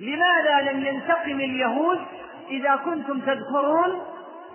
لماذا 0.00 0.72
لم 0.72 0.86
ينتقم 0.86 1.40
اليهود 1.40 2.00
إذا 2.50 2.76
كنتم 2.76 3.20
تذكرون 3.20 4.02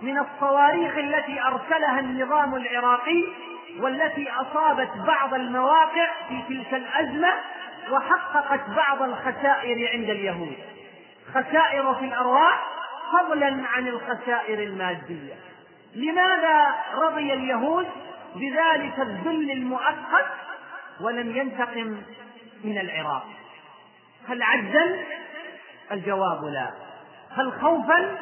من 0.02 0.18
الصواريخ 0.18 0.96
التي 0.96 1.40
أرسلها 1.40 2.00
النظام 2.00 2.54
العراقي 2.54 3.24
والتي 3.80 4.30
أصابت 4.30 4.90
بعض 5.06 5.34
المواقع 5.34 6.08
في 6.28 6.42
تلك 6.48 6.74
الأزمة 6.74 7.28
وحققت 7.90 8.70
بعض 8.70 9.02
الخسائر 9.02 9.90
عند 9.92 10.10
اليهود. 10.10 10.56
خسائر 11.34 11.94
في 11.94 12.04
الأرواح 12.04 12.66
فضلا 13.12 13.46
عن 13.46 13.88
الخسائر 13.88 14.62
المادية. 14.62 15.34
لماذا 15.94 16.74
رضي 16.94 17.32
اليهود 17.32 17.86
بذلك 18.34 19.00
الذل 19.00 19.50
المؤقت 19.50 20.26
ولم 21.00 21.36
ينتقم 21.36 22.02
من 22.64 22.78
العراق؟ 22.78 23.26
هل 24.28 24.42
عجزا 24.42 25.04
الجواب 25.92 26.44
لا. 26.44 26.70
هل 27.36 27.52
خوفا؟ 27.52 28.18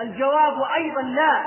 الجواب 0.00 0.62
أيضا 0.62 1.02
لا. 1.02 1.42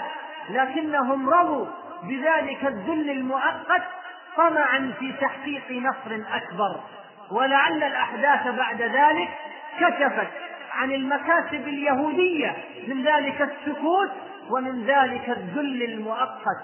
لكنهم 0.49 1.29
رضوا 1.29 1.65
بذلك 2.03 2.65
الذل 2.65 3.09
المؤقت 3.09 3.83
طمعا 4.37 4.93
في 4.99 5.13
تحقيق 5.21 5.71
نصر 5.71 6.23
أكبر. 6.35 6.79
ولعل 7.31 7.83
الأحداث 7.83 8.47
بعد 8.47 8.81
ذلك 8.81 9.29
كشفت 9.79 10.27
عن 10.73 10.91
المكاسب 10.91 11.67
اليهودية 11.67 12.55
من 12.87 13.03
ذلك 13.03 13.41
السكوت 13.41 14.11
ومن 14.49 14.85
ذلك 14.85 15.29
الذل 15.29 15.83
المؤقت. 15.83 16.61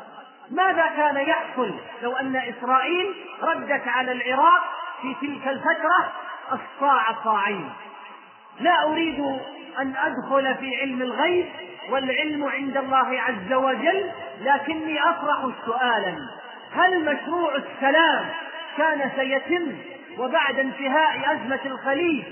ماذا 0.51 0.87
كان 0.97 1.17
يحصل 1.17 1.73
لو 2.03 2.11
أن 2.11 2.35
إسرائيل 2.35 3.15
ردت 3.41 3.87
على 3.87 4.11
العراق 4.11 4.63
في 5.01 5.27
تلك 5.27 5.47
الفترة؟ 5.47 6.11
الصاع 6.51 7.23
صاعين 7.23 7.69
لا 8.59 8.83
أريد 8.83 9.19
أن 9.79 9.93
أدخل 9.97 10.55
في 10.55 10.81
علم 10.81 11.01
الغيب 11.01 11.45
والعلم 11.89 12.43
عند 12.43 12.77
الله 12.77 13.21
عز 13.21 13.53
وجل 13.53 14.11
لكني 14.41 14.99
أطرح 15.01 15.49
سؤالا. 15.65 16.15
هل 16.73 17.05
مشروع 17.05 17.55
السلام 17.55 18.25
كان 18.77 19.11
سيتم 19.15 19.77
وبعد 20.17 20.59
انتهاء 20.59 21.33
أزمة 21.35 21.59
الخليج 21.65 22.23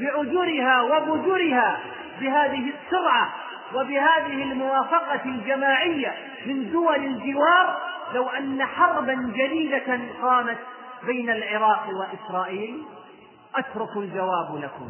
بعجرها 0.00 0.82
وبجرها 0.82 1.78
بهذه 2.20 2.72
السرعة 2.74 3.28
وبهذه 3.74 4.42
الموافقة 4.52 5.20
الجماعية 5.24 6.14
من 6.46 6.72
دول 6.72 7.04
الجوار 7.04 7.78
لو 8.14 8.28
أن 8.28 8.64
حربا 8.64 9.14
جديدة 9.14 10.00
قامت 10.22 10.58
بين 11.06 11.30
العراق 11.30 11.88
وإسرائيل 11.88 12.82
أترك 13.56 13.96
الجواب 13.96 14.56
لكم. 14.56 14.88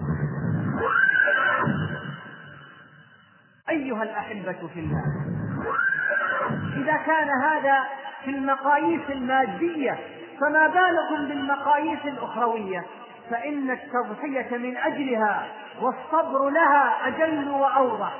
أيها 3.70 4.02
الأحبة 4.02 4.68
في 4.74 4.80
الله 4.80 5.04
إذا 6.76 6.96
كان 7.06 7.28
هذا 7.42 7.84
في 8.24 8.30
المقاييس 8.30 9.00
المادية 9.10 9.98
فما 10.40 10.66
بالكم 10.66 11.28
بالمقاييس 11.28 12.00
الأخروية 12.04 12.84
فإن 13.30 13.70
التضحية 13.70 14.56
من 14.56 14.76
أجلها 14.76 15.46
والصبر 15.80 16.48
لها 16.50 17.08
أجل 17.08 17.48
وأوضح. 17.48 18.12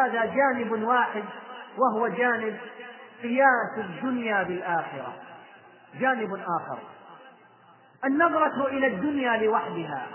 هذا 0.00 0.24
جانب 0.24 0.82
واحد 0.82 1.24
وهو 1.78 2.08
جانب 2.08 2.56
قياس 3.22 3.78
الدنيا 3.78 4.42
بالآخرة. 4.42 5.12
جانب 6.00 6.34
آخر. 6.34 6.78
النظرة 8.04 8.66
إلى 8.66 8.86
الدنيا 8.86 9.36
لوحدها. 9.36 10.06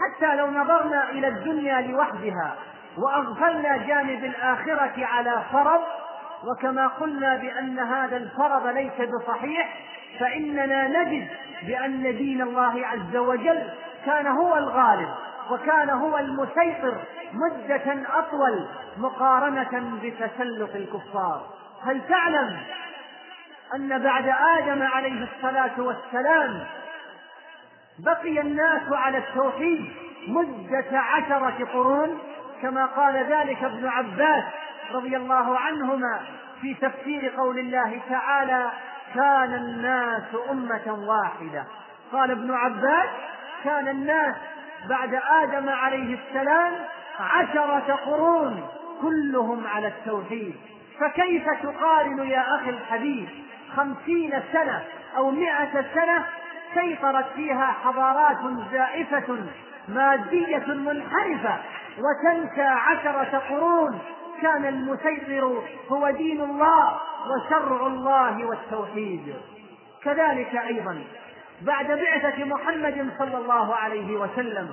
حتى 0.00 0.36
لو 0.36 0.46
نظرنا 0.46 1.10
إلى 1.10 1.28
الدنيا 1.28 1.80
لوحدها 1.80 2.56
وأغفلنا 2.98 3.76
جانب 3.76 4.24
الآخرة 4.24 5.06
على 5.06 5.44
فرض 5.52 5.80
وكما 6.44 6.86
قلنا 6.86 7.36
بأن 7.36 7.78
هذا 7.78 8.16
الفرض 8.16 8.66
ليس 8.66 8.92
بصحيح 9.10 9.78
فإننا 10.18 10.88
نجد 10.88 11.28
بأن 11.62 12.02
دين 12.02 12.42
الله 12.42 12.86
عز 12.86 13.16
وجل 13.16 13.70
كان 14.06 14.26
هو 14.26 14.56
الغالب 14.56 15.08
وكان 15.50 15.90
هو 15.90 16.18
المسيطر 16.18 16.98
مدة 17.32 18.02
أطول 18.18 18.68
مقارنة 18.96 19.98
بتسلط 20.02 20.74
الكفار. 20.74 21.46
هل 21.84 22.00
تعلم 22.08 22.56
أن 23.74 24.02
بعد 24.02 24.28
آدم 24.58 24.82
عليه 24.82 25.24
الصلاة 25.24 25.80
والسلام 25.80 26.66
بقي 27.98 28.40
الناس 28.40 28.82
على 28.92 29.18
التوحيد 29.18 29.92
مدة 30.28 30.98
عشرة 30.98 31.64
قرون؟ 31.72 32.18
كما 32.62 32.86
قال 32.86 33.14
ذلك 33.14 33.64
ابن 33.64 33.86
عباس 33.86 34.44
رضي 34.92 35.16
الله 35.16 35.58
عنهما 35.58 36.20
في 36.60 36.74
تفسير 36.74 37.32
قول 37.36 37.58
الله 37.58 38.00
تعالى 38.10 38.70
كان 39.14 39.54
الناس 39.54 40.22
أمة 40.50 41.08
واحدة. 41.08 41.64
قال 42.12 42.30
ابن 42.30 42.54
عباس 42.54 43.08
كان 43.64 43.88
الناس 43.88 44.34
بعد 44.88 45.20
آدم 45.42 45.68
عليه 45.68 46.18
السلام 46.18 46.72
عشرة 47.20 47.98
قرون 48.06 48.68
كلهم 49.02 49.66
على 49.66 49.86
التوحيد. 49.86 50.54
فكيف 51.00 51.44
تقارن 51.62 52.18
يا 52.18 52.54
أخي 52.54 52.70
الحبيب 52.70 53.28
خمسين 53.76 54.42
سنة 54.52 54.82
أو 55.16 55.30
مئة 55.30 55.84
سنة؟ 55.94 56.26
سيطرت 56.74 57.26
فيها 57.36 57.66
حضارات 57.84 58.36
زائفة 58.72 59.38
مادية 59.88 60.66
منحرفة. 60.66 61.58
وتنسى 61.98 62.62
عشرة 62.62 63.42
قرون. 63.50 63.98
كان 64.42 64.66
المسيطر 64.66 65.62
هو 65.90 66.10
دين 66.10 66.40
الله. 66.40 67.00
وشرع 67.28 67.86
الله 67.86 68.44
والتوحيد. 68.44 69.34
كذلك 70.02 70.56
أيضا 70.56 71.04
بعد 71.62 71.86
بعثة 71.86 72.44
محمد 72.44 73.10
صلى 73.18 73.36
الله 73.38 73.74
عليه 73.74 74.16
وسلم 74.16 74.68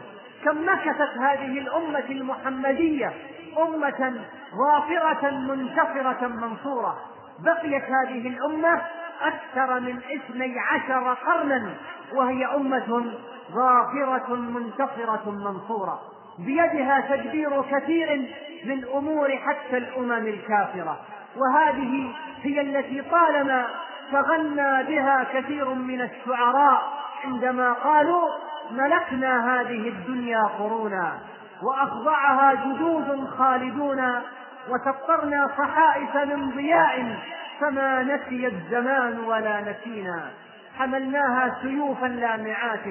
كم 0.45 0.65
مكثت 0.65 1.17
هذه 1.17 1.59
الأمة 1.59 2.05
المحمدية 2.09 3.13
أمة 3.57 4.13
ظافرة 4.57 5.29
منتصرة 5.29 6.27
منصورة. 6.27 6.97
بقيت 7.39 7.83
هذه 7.83 8.27
الأمة 8.27 8.81
أكثر 9.21 9.79
من 9.79 9.97
اثني 9.97 10.59
عشر 10.59 11.13
قرنا 11.13 11.73
وهي 12.13 12.45
أمة 12.45 13.05
ظافرة 13.51 14.35
منتصرة 14.35 15.31
منصورة. 15.31 16.01
بيدها 16.39 17.15
تدبير 17.15 17.61
كثير 17.61 18.33
من 18.65 18.85
أمور 18.95 19.37
حتى 19.37 19.77
الأمم 19.77 20.27
الكافرة. 20.27 20.99
وهذه 21.37 22.13
هي 22.43 22.61
التي 22.61 23.01
طالما 23.01 23.65
تغنى 24.11 24.83
بها 24.83 25.23
كثير 25.33 25.73
من 25.73 26.01
الشعراء 26.01 26.81
عندما 27.25 27.73
قالوا 27.73 28.29
ملكنا 28.71 29.61
هذه 29.61 29.89
الدنيا 29.89 30.43
قرونا 30.59 31.19
وأخضعها 31.63 32.53
جدود 32.53 33.27
خالدون 33.37 34.21
وسطرنا 34.69 35.49
صحائف 35.57 36.15
من 36.15 36.49
ضياء 36.49 37.15
فما 37.61 38.03
نسي 38.03 38.47
الزمان 38.47 39.19
ولا 39.19 39.61
نسينا. 39.61 40.31
حملناها 40.79 41.57
سيوفا 41.61 42.05
لامعات 42.05 42.85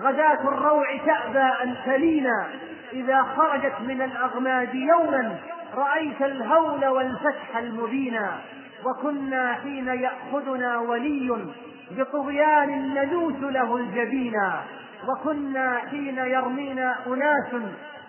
غداة 0.00 0.48
الروع 0.48 0.96
تأبى 1.06 1.62
أن 1.62 1.76
تلينا. 1.86 2.46
إذا 2.92 3.22
خرجت 3.22 3.74
من 3.80 4.02
الأغماد 4.02 4.74
يوما 4.74 5.36
رأيت 5.74 6.22
الهول 6.22 6.86
والفتح 6.86 7.56
المبينا. 7.56 8.40
وكنا 8.84 9.54
حين 9.54 9.88
يأخذنا 9.88 10.78
ولي 10.78 11.52
بطغيان 11.90 12.94
ندوس 12.94 13.52
له 13.52 13.76
الجبينا 13.76 14.62
وكنا 15.08 15.78
حين 15.90 16.18
يرمينا 16.18 16.96
أناس 17.06 17.62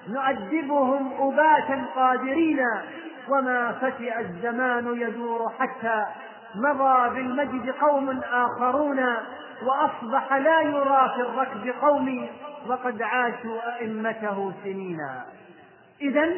نؤدبهم 0.09 1.13
أباتا 1.19 1.85
قادرين 1.95 2.59
وما 3.29 3.71
فتئ 3.71 4.19
الزمان 4.19 4.87
يدور 5.01 5.51
حتى 5.59 6.05
مضى 6.55 7.09
بالمجد 7.15 7.69
قوم 7.69 8.21
آخرون 8.31 8.99
وأصبح 9.63 10.33
لا 10.33 10.61
يرى 10.61 11.11
في 11.15 11.21
الركب 11.21 11.73
قومي 11.81 12.29
وقد 12.67 13.01
عاشوا 13.01 13.75
أئمته 13.79 14.53
سنينا 14.63 15.25
إذا 16.01 16.29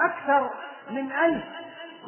أكثر 0.00 0.50
من 0.90 1.12
ألف 1.12 1.44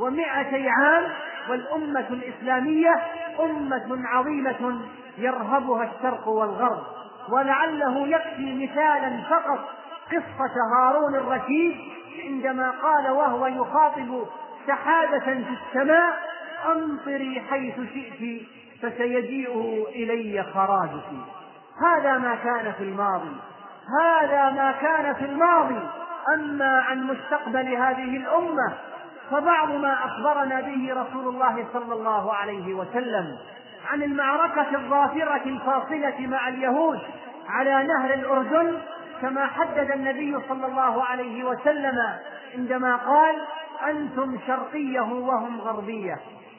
ومائتي 0.00 0.68
عام 0.68 1.04
والأمة 1.50 2.06
الإسلامية 2.10 2.94
أمة 3.40 4.08
عظيمة 4.08 4.80
يرهبها 5.18 5.84
الشرق 5.84 6.28
والغرب 6.28 6.82
ولعله 7.28 8.08
يكفي 8.08 8.64
مثالا 8.64 9.22
فقط 9.30 9.68
قصة 10.08 10.54
هارون 10.76 11.14
الرشيد 11.14 11.76
عندما 12.24 12.70
قال 12.70 13.10
وهو 13.10 13.46
يخاطب 13.46 14.26
سحابة 14.66 15.18
في 15.18 15.56
السماء 15.66 16.18
أمطري 16.72 17.40
حيث 17.50 17.74
شئت 17.74 18.42
فسيجيء 18.82 19.86
إلي 19.88 20.42
خراجك 20.54 21.08
هذا 21.86 22.18
ما 22.18 22.34
كان 22.34 22.72
في 22.72 22.84
الماضي 22.84 23.36
هذا 24.00 24.50
ما 24.50 24.72
كان 24.72 25.14
في 25.14 25.24
الماضي. 25.24 25.80
أما 26.34 26.80
عن 26.80 27.02
مستقبل 27.02 27.68
هذه 27.76 28.16
الأمة 28.16 28.72
فبعض 29.32 29.70
ما 29.70 30.04
أخبرنا 30.04 30.60
به 30.60 30.92
رسول 30.92 31.28
الله 31.28 31.66
صلى 31.72 31.94
الله 31.94 32.34
عليه 32.34 32.74
وسلم 32.74 33.38
عن 33.90 34.02
المعركة 34.02 34.76
الظافرة 34.76 35.42
الفاصلة 35.46 36.26
مع 36.26 36.48
اليهود 36.48 37.00
على 37.48 37.86
نهر 37.86 38.14
الأردن 38.14 38.78
كما 39.22 39.46
حدد 39.46 39.90
النبي 39.90 40.36
صلى 40.48 40.66
الله 40.66 41.04
عليه 41.04 41.44
وسلم 41.44 41.98
عندما 42.54 42.96
قال 42.96 43.36
أنتم 43.88 44.38
شرقية 44.46 45.00
وهم 45.00 45.60
غربية 45.60 46.16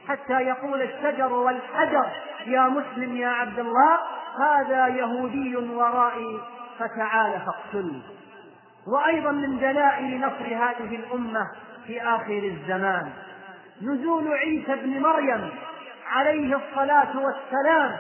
حتى 0.07 0.33
يقول 0.33 0.81
الشجر 0.81 1.33
والحجر 1.33 2.05
يا 2.45 2.67
مسلم 2.67 3.17
يا 3.17 3.29
عبد 3.29 3.59
الله 3.59 3.97
هذا 4.39 4.87
يهودي 4.87 5.55
ورائي 5.55 6.39
فتعال 6.79 7.41
فاقتل 7.45 8.01
وأيضا 8.87 9.31
من 9.31 9.59
دلائل 9.59 10.19
نصر 10.19 10.45
هذه 10.45 10.95
الأمة 10.95 11.47
في 11.87 12.01
آخر 12.01 12.37
الزمان. 12.43 13.11
نزول 13.81 14.33
عيسى 14.33 14.73
ابن 14.73 14.99
مريم 14.99 15.49
عليه 16.07 16.57
الصلاة 16.57 17.11
والسلام 17.17 17.97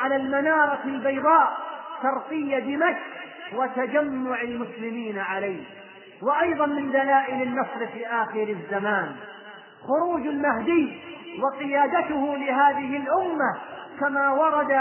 على 0.00 0.16
المنارة 0.16 0.78
البيضاء 0.84 1.56
شرقي 2.02 2.60
دمشق 2.60 2.98
وتجمع 3.54 4.40
المسلمين 4.40 5.18
عليه. 5.18 5.64
وأيضا 6.22 6.66
من 6.66 6.92
دلائل 6.92 7.42
النصر 7.42 7.86
في 7.86 8.06
آخر 8.06 8.42
الزمان. 8.42 9.16
خروج 9.88 10.26
المهدي 10.26 11.00
وقيادته 11.42 12.36
لهذه 12.36 12.96
الأمة 12.96 13.58
كما 14.00 14.30
ورد 14.30 14.80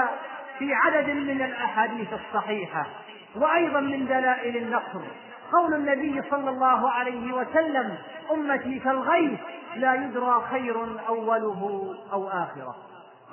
في 0.59 0.73
عدد 0.73 1.09
من 1.09 1.41
الأحاديث 1.41 2.07
الصحيحة. 2.13 2.85
وأيضا 3.35 3.79
من 3.79 4.05
دلائل 4.05 4.57
النصر 4.57 5.01
قول 5.51 5.73
النبي 5.73 6.21
صلى 6.29 6.49
الله 6.49 6.89
عليه 6.91 7.33
وسلم 7.33 7.97
أمتي 8.31 8.79
كالغيث 8.79 9.39
لا 9.75 9.93
يدرى 9.93 10.43
خير 10.51 10.75
أوله 11.09 11.93
أو 12.13 12.27
آخره. 12.27 12.75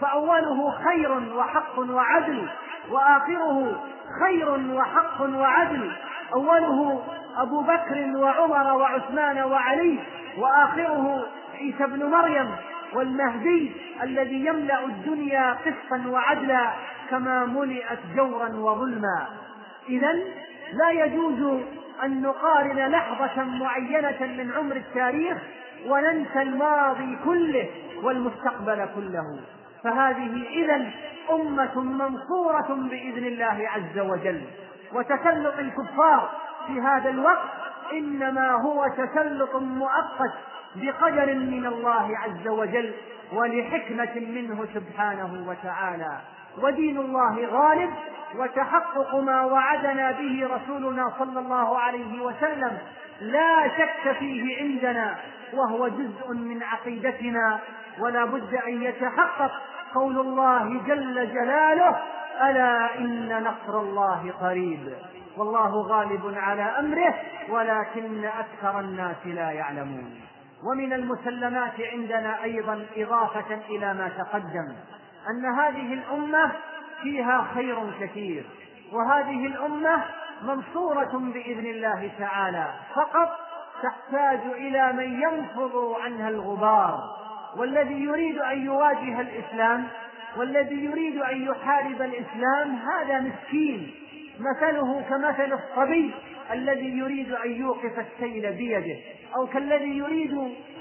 فأوله 0.01 0.71
خير 0.71 1.37
وحق 1.37 1.79
وعدل 1.79 2.49
وآخره 2.91 3.83
خير 4.25 4.49
وحق 4.75 5.21
وعدل. 5.21 5.93
أوله 6.35 7.03
أبو 7.37 7.61
بكر 7.61 8.13
وعمر 8.17 8.77
وعثمان 8.77 9.39
وعلي 9.39 9.99
وآخره 10.39 11.27
عيسى 11.55 11.85
ابن 11.85 12.11
مريم 12.11 12.51
والمهدي 12.95 13.73
الذي 14.03 14.47
يملأ 14.47 14.85
الدنيا 14.85 15.53
قسطا 15.53 16.05
وعدلا 16.09 16.73
كما 17.11 17.45
ملئت 17.45 17.99
جورا 18.17 18.49
وظلما. 18.49 19.27
إذا 19.89 20.13
لا 20.73 20.91
يجوز 20.91 21.63
أن 22.05 22.23
نقارن 22.23 22.91
لحظة 22.91 23.45
معينة 23.45 24.21
من 24.21 24.53
عمر 24.57 24.77
التاريخ 24.77 25.39
وننسى 25.87 26.43
الماضي 26.43 27.19
كله 27.25 27.69
والمستقبل 28.03 28.89
كله. 28.95 29.41
فهذه 29.85 30.47
إذا 30.51 30.91
أمة 31.31 31.81
منصورة 31.81 32.75
بإذن 32.91 33.27
الله 33.27 33.69
عز 33.69 33.99
وجل. 33.99 34.43
وتسلط 34.93 35.59
الكفار 35.59 36.31
في 36.67 36.81
هذا 36.81 37.11
الوقت 37.11 37.51
إنما 37.93 38.51
هو 38.51 38.87
تسلط 38.89 39.55
مؤقت 39.57 40.33
بقدر 40.77 41.35
من 41.35 41.67
الله 41.67 42.19
عز 42.19 42.49
وجل 42.49 42.93
ولحكمة 43.33 44.15
منه 44.15 44.67
سبحانه 44.75 45.45
وتعالى. 45.49 46.19
ودين 46.63 46.99
الله 46.99 47.47
غالب 47.47 47.91
وتحقق 48.37 49.15
ما 49.15 49.45
وعدنا 49.45 50.11
به 50.11 50.49
رسولنا 50.55 51.13
صلى 51.19 51.39
الله 51.39 51.79
عليه 51.79 52.23
وسلم 52.23 52.79
لا 53.21 53.69
شك 53.69 54.13
فيه 54.19 54.59
عندنا 54.63 55.17
وهو 55.55 55.89
جزء 55.89 56.33
من 56.35 56.63
عقيدتنا 56.63 57.59
ولا 58.01 58.25
بد 58.25 58.55
أن 58.55 58.83
يتحقق 58.83 59.51
قول 59.95 60.19
الله 60.19 60.83
جل 60.87 61.33
جلاله 61.33 61.97
ألا 62.43 62.99
إن 62.99 63.43
نصر 63.43 63.81
الله 63.81 64.33
قريب 64.41 64.93
والله 65.37 65.83
غالب 65.83 66.35
على 66.37 66.63
أمره 66.63 67.15
ولكن 67.51 68.25
أكثر 68.25 68.81
الناس 68.81 69.27
لا 69.27 69.51
يعلمون 69.51 70.21
ومن 70.65 70.93
المسلمات 70.93 71.81
عندنا 71.93 72.43
أيضا 72.45 72.87
إضافة 72.97 73.55
إلى 73.69 73.95
ما 73.95 74.09
تقدم 74.09 74.73
أن 75.31 75.47
هذه 75.59 75.93
الأمة 75.93 76.53
فيها 77.03 77.49
خير 77.55 77.77
كثير 78.01 78.45
وهذه 78.93 79.47
الأمة 79.47 80.05
منصورة 80.43 81.11
بإذن 81.13 81.67
الله 81.67 82.11
تعالى 82.19 82.73
فقط 82.95 83.39
تحتاج 83.83 84.41
إلى 84.53 84.93
من 84.93 85.23
ينفض 85.23 85.97
عنها 86.01 86.29
الغبار. 86.29 87.01
والذي 87.57 88.05
يريد 88.05 88.39
أن 88.39 88.67
يواجه 88.67 89.21
الإسلام 89.21 89.89
والذي 90.37 90.85
يريد 90.85 91.17
أن 91.17 91.43
يحارب 91.43 92.03
الإسلام 92.03 92.77
هذا 92.77 93.21
مسكين. 93.21 93.95
مثله 94.39 95.03
كمثل 95.11 95.53
الصبي 95.53 96.15
الذي 96.53 96.99
يريد 96.99 97.33
أن 97.33 97.51
يوقف 97.51 97.99
السيل 97.99 98.53
بيده 98.53 98.97
أو 99.37 99.47
كالذي 99.47 99.99
يريد 99.99 100.33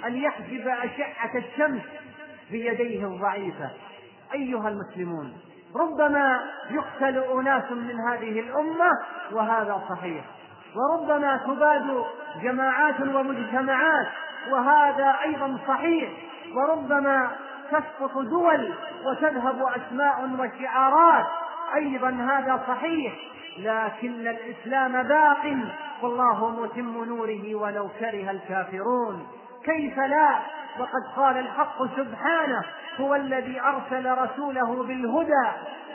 أن 0.06 0.18
يحجب 0.18 0.68
أشعة 0.68 1.38
الشمس 1.38 1.82
بيديه 2.52 3.06
الضعيفة. 3.06 3.72
أيها 4.34 4.70
المسلمون 4.70 5.34
ربما 5.76 6.40
يقتل 6.70 7.18
أناس 7.18 7.72
من 7.72 8.00
هذه 8.00 8.40
الأمة 8.40 8.92
وهذا 9.32 9.82
صحيح 9.90 10.26
وربما 10.76 11.38
تباد 11.38 12.04
جماعات 12.42 13.02
ومجتمعات 13.02 14.08
وهذا 14.52 15.16
أيضا 15.24 15.58
صحيح 15.68 16.10
وربما 16.56 17.32
تسقط 17.72 18.18
دول 18.18 18.74
وتذهب 19.06 19.62
أسماء 19.62 20.30
وشعارات 20.40 21.26
أيضا 21.76 22.10
هذا 22.10 22.64
صحيح 22.68 23.14
لكن 23.60 24.28
الإسلام 24.28 25.04
باق 25.04 25.58
والله 26.02 26.50
متم 26.50 27.04
نوره 27.04 27.56
ولو 27.56 27.90
كره 28.00 28.32
الكافرون. 28.32 29.28
كيف 29.66 30.00
لا؟ 30.00 30.40
وقد 30.80 31.16
قال 31.16 31.38
الحق 31.38 31.84
سبحانه 31.96 32.64
هو 33.00 33.16
الذي 33.16 33.62
أرسل 33.62 34.12
رسوله 34.12 34.84
بالهدى 34.84 35.48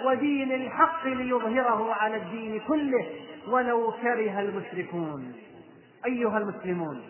ودين 0.05 0.53
الحق 0.53 1.07
ليظهره 1.07 1.95
على 1.95 2.17
الدين 2.17 2.61
كله 2.69 3.07
ولو 3.49 3.93
كره 4.03 4.41
المشركون. 4.41 5.33
أيها 6.07 6.38
المسلمون 6.38 7.01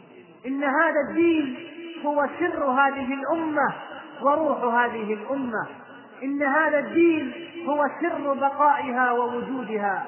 إن 0.46 0.64
هذا 0.64 1.00
الدين 1.08 1.56
هو 2.04 2.26
سر 2.40 2.64
هذه 2.64 3.14
الأمة 3.14 3.74
وروح 4.22 4.74
هذه 4.74 5.12
الأمة. 5.14 5.66
إن 6.22 6.42
هذا 6.42 6.78
الدين 6.78 7.32
هو 7.68 7.86
سر 8.00 8.34
بقائها 8.34 9.12
ووجودها. 9.12 10.06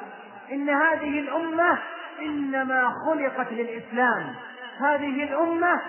إن 0.52 0.68
هذه 0.68 1.20
الأمة 1.20 1.78
إنما 2.22 2.92
خلقت 3.06 3.52
للإسلام. 3.52 4.34
هذه 4.78 5.24
الأمة 5.24 5.80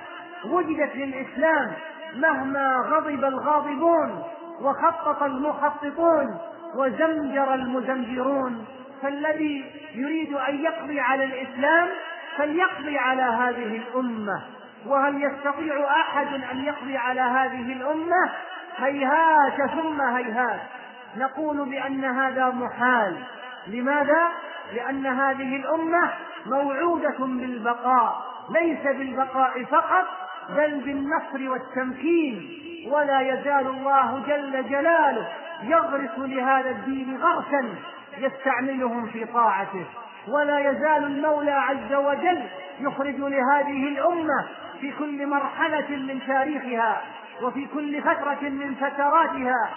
وجدت 0.45 0.95
للإسلام 0.95 1.71
مهما 2.13 2.77
غضب 2.89 3.23
الغاضبون 3.23 4.23
وخطط 4.61 5.23
المخططون 5.23 6.37
وزمجر 6.75 7.53
المزمجرون 7.53 8.65
فالذي 9.01 9.71
يريد 9.95 10.33
أن 10.33 10.63
يقضي 10.63 10.99
على 10.99 11.23
الإسلام 11.23 11.89
فليقضي 12.37 12.97
على 12.97 13.21
هذه 13.21 13.77
الأمة. 13.77 14.41
وهل 14.85 15.23
يستطيع 15.23 16.01
أحد 16.01 16.27
أن 16.51 16.63
يقضي 16.63 16.97
على 16.97 17.21
هذه 17.21 17.73
الأمة؟ 17.73 18.31
هيهات 18.77 19.71
ثم 19.71 20.01
هيهات. 20.01 20.59
نقول 21.17 21.69
بأن 21.69 22.05
هذا 22.05 22.49
محال. 22.49 23.23
لماذا؟ 23.67 24.27
لأن 24.73 25.05
هذه 25.05 25.55
الأمة 25.55 26.09
موعودة 26.45 27.17
بالبقاء. 27.19 28.34
ليس 28.49 28.83
بالبقاء 28.83 29.63
فقط 29.63 30.05
بل 30.49 30.79
بالنصر 30.79 31.49
والتمكين. 31.49 32.61
ولا 32.91 33.21
يزال 33.21 33.67
الله 33.67 34.23
جل 34.27 34.69
جلاله 34.69 35.27
يغرس 35.63 36.17
لهذا 36.17 36.69
الدين 36.69 37.17
غرسا 37.17 37.75
يستعملهم 38.17 39.05
في 39.05 39.25
طاعته. 39.25 39.85
ولا 40.27 40.59
يزال 40.59 41.03
المولى 41.03 41.51
عز 41.51 41.93
وجل 41.93 42.43
يخرج 42.79 43.15
لهذه 43.15 43.87
الأمة 43.87 44.47
في 44.81 44.91
كل 44.91 45.27
مرحلة 45.27 45.89
من 45.89 46.19
تاريخها 46.27 47.01
وفي 47.41 47.67
كل 47.73 48.01
فترة 48.01 48.49
من 48.49 48.75
فتراتها. 48.75 49.69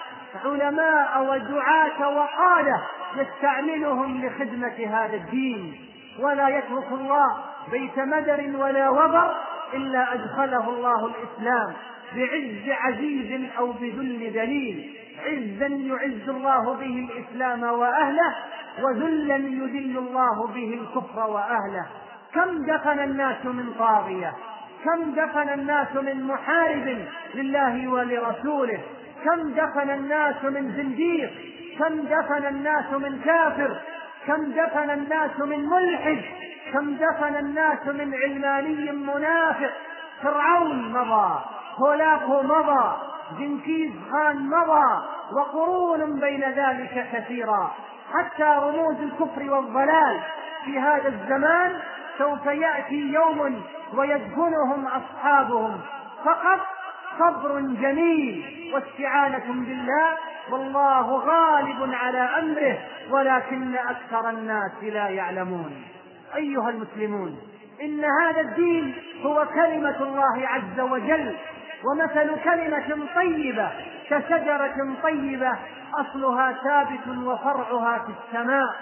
علماء 0.45 1.23
ودعاة 1.23 2.09
وقادة 2.09 2.81
يستعملهم 3.17 4.27
لخدمة 4.27 4.87
هذا 4.87 5.17
الدين. 5.17 5.81
ولا 6.21 6.49
يترك 6.49 6.93
الله 6.93 7.37
بيت 7.71 7.99
مدر 7.99 8.57
ولا 8.57 8.91
وبر 8.91 9.35
إلا 9.75 10.15
أدخله 10.15 10.69
الله 10.69 11.07
الإسلام 11.07 11.73
بعز 12.17 12.69
عزيز 12.69 13.51
أو 13.59 13.73
بذل 13.73 14.31
ذليل 14.35 14.95
عزا 15.27 15.67
يعز 15.67 16.29
الله 16.29 16.75
به 16.75 17.09
الإسلام 17.09 17.63
وأهله 17.63 18.35
وذلا 18.83 19.37
يذل 19.37 19.99
الله 19.99 20.47
به 20.47 20.81
الكفر 20.81 21.31
وأهله. 21.31 21.87
كم 22.35 22.67
دفن 22.67 22.99
الناس 22.99 23.45
من 23.45 23.73
طاغية؟ 23.79 24.33
كم 24.85 25.11
دفن 25.11 25.49
الناس 25.49 25.97
من 25.97 26.25
محارب 26.25 26.99
لله 27.35 27.89
ولرسوله؟ 27.89 28.81
كم 29.25 29.51
دفن 29.51 29.91
الناس 29.91 30.45
من 30.45 30.73
زنديق؟ 30.77 31.31
كم 31.79 32.01
دفن 32.01 32.47
الناس 32.47 32.93
من 32.93 33.21
كافر؟ 33.25 33.81
كم 34.29 34.53
دفن 34.53 34.91
الناس 34.91 35.41
من 35.41 35.69
ملحد 35.69 36.23
كم 36.73 36.95
دفن 36.95 37.37
الناس 37.37 37.87
من 37.87 38.15
علماني 38.15 38.93
منافق. 38.93 39.71
فرعون 40.23 40.93
مضى 40.93 41.41
هولاكو 41.79 42.43
مضى 42.43 42.97
جنكيز 43.39 43.93
خان 44.13 44.37
مضى 44.51 45.03
وقرون 45.33 46.21
بين 46.21 46.45
ذلك 46.45 47.09
كثيرا 47.13 47.71
حتى 48.15 48.59
رموز 48.63 48.97
الكفر 49.03 49.51
والضلال 49.51 50.21
في 50.65 50.79
هذا 50.79 51.09
الزمان 51.09 51.81
سوف 52.19 52.47
يأتي 52.47 53.13
يوم 53.13 53.63
ويدفنهم 53.95 54.87
أصحابهم. 54.87 55.81
فقط 56.25 56.61
صبر 57.19 57.61
جميل 57.61 58.45
واستعانة 58.75 59.45
بالله 59.49 60.17
والله 60.51 61.17
غالب 61.17 61.95
على 61.95 62.19
أمره 62.19 62.79
ولكن 63.11 63.75
أكثر 63.75 64.31
الناس 64.31 64.73
لا 64.83 65.09
يعلمون. 65.09 65.83
أيها 66.37 66.71
المسلمون 66.71 67.39
إن 67.83 68.05
هذا 68.05 68.41
الدين 68.41 68.95
هو 69.23 69.47
كلمة 69.55 70.03
الله 70.03 70.49
عز 70.49 70.81
وجل 70.81 71.37
ومثل 71.85 72.41
كلمة 72.45 73.07
طيبة 73.15 73.71
كشجرة 74.11 74.95
طيبة 75.03 75.53
أصلها 75.95 76.53
ثابت 76.53 77.09
وفرعها 77.25 77.99
في 77.99 78.13
السماء 78.19 78.77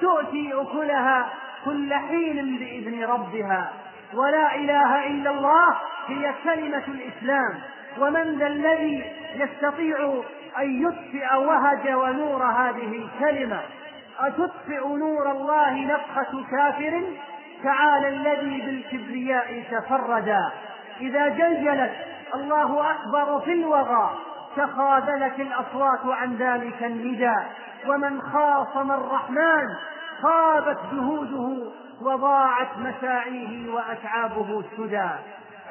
تؤتي 0.00 0.52
أكلها 0.54 1.28
كل 1.64 1.94
حين 1.94 2.58
بإذن 2.58 3.04
ربها. 3.04 3.72
ولا 4.14 4.54
إله 4.54 5.06
إلا 5.06 5.30
الله 5.30 5.68
هي 6.06 6.34
كلمة 6.44 6.82
الإسلام. 6.88 7.60
ومن 7.98 8.38
ذا 8.38 8.46
الذي 8.46 9.04
يستطيع 9.34 10.22
أن 10.58 10.82
يطفئ 10.86 11.36
وهج 11.36 11.92
ونور 11.92 12.44
هذه 12.44 13.06
الكلمة؟ 13.06 13.60
أتطفئ 14.20 14.88
نور 14.88 15.30
الله 15.30 15.84
نفخة 15.84 16.44
كافر؟ 16.50 17.02
تعالى 17.62 18.08
الذي 18.08 18.60
بالكبرياء 18.60 19.64
تفردا 19.70 20.52
إذا 21.00 21.28
جلجلت 21.28 21.92
الله 22.34 22.90
أكبر 22.90 23.40
في 23.40 23.52
الوغى 23.52 24.18
تخاذلت 24.56 25.40
الأصوات 25.40 26.00
عن 26.04 26.36
ذلك 26.36 26.82
النداء 26.82 27.52
ومن 27.86 28.22
خاصم 28.22 28.92
الرحمن 28.92 29.68
خابت 30.22 30.78
جهوده 30.92 31.72
وضاعت 32.02 32.68
مساعيه 32.78 33.70
وأتعابه 33.70 34.60
السدى. 34.60 35.08